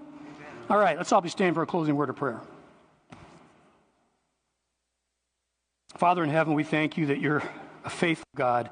All 0.71 0.79
right, 0.79 0.97
let's 0.97 1.13
all 1.13 1.21
be 1.21 1.29
standing 1.29 1.55
for 1.55 1.63
a 1.63 1.67
closing 1.67 1.97
word 1.97 2.11
of 2.11 2.17
prayer. 2.17 2.41
Father 5.97 6.25
in 6.25 6.31
heaven, 6.31 6.55
we 6.55 6.65
thank 6.65 6.97
you 6.97 7.07
that 7.07 7.21
you're 7.21 7.43
a 7.85 7.91
faithful 7.91 8.27
God. 8.35 8.71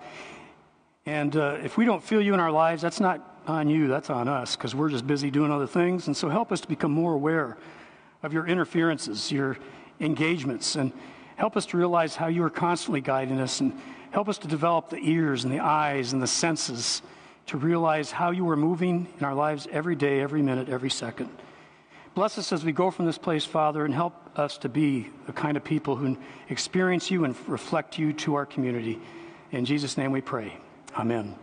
And 1.07 1.37
uh, 1.37 1.59
if 1.63 1.77
we 1.77 1.85
don't 1.85 2.03
feel 2.03 2.21
you 2.21 2.35
in 2.35 2.41
our 2.41 2.51
lives, 2.51 2.83
that's 2.83 3.01
not 3.01 3.40
on 3.47 3.69
you, 3.69 3.89
that's 3.89 4.11
on 4.11 4.29
us, 4.29 4.57
because 4.57 4.75
we're 4.75 4.89
just 4.89 5.07
busy 5.07 5.31
doing 5.31 5.51
other 5.51 5.67
things. 5.67 6.07
And 6.07 6.17
so 6.17 6.29
help 6.29 6.53
us 6.53 6.61
to 6.61 6.69
become 6.69 6.93
more 6.93 7.15
aware 7.15 7.57
of 8.23 8.33
your 8.33 8.47
interferences, 8.47 9.33
your 9.33 9.59
engagements, 10.01 10.77
and 10.77 10.93
help 11.37 11.57
us 11.57 11.67
to 11.67 11.77
realize 11.77 12.17
how 12.17 12.27
you 12.29 12.43
are 12.45 12.51
constantly 12.51 13.01
guiding 13.01 13.41
us, 13.41 13.61
and 13.61 13.73
help 14.11 14.29
us 14.29 14.39
to 14.39 14.49
develop 14.49 14.91
the 14.91 14.99
ears 14.99 15.45
and 15.45 15.53
the 15.53 15.61
eyes 15.61 16.13
and 16.13 16.23
the 16.23 16.27
senses 16.27 17.03
to 17.47 17.57
realize 17.57 18.11
how 18.11 18.31
you 18.31 18.49
are 18.49 18.57
moving 18.57 19.09
in 19.19 19.25
our 19.25 19.35
lives 19.35 19.67
every 19.73 19.97
day, 19.97 20.21
every 20.21 20.43
minute, 20.43 20.69
every 20.69 20.91
second. 20.91 21.29
Bless 22.15 22.39
us 22.39 22.53
as 22.53 22.65
we 22.65 22.73
go 22.73 22.91
from 22.91 23.07
this 23.07 23.19
place, 23.19 23.45
Father, 23.45 23.85
and 23.85 23.95
help 23.95 24.15
us 24.37 24.59
to 24.59 24.69
be 24.69 25.09
the 25.27 25.33
kind 25.33 25.57
of 25.57 25.65
people 25.65 25.97
who 25.97 26.17
experience 26.49 27.11
you 27.11 27.25
and 27.25 27.37
reflect 27.49 27.99
you 27.99 28.13
to 28.13 28.35
our 28.35 28.47
community. 28.47 29.01
In 29.53 29.65
Jesus' 29.65 29.97
name 29.97 30.13
we 30.13 30.21
pray. 30.21 30.57
Amen. 30.97 31.37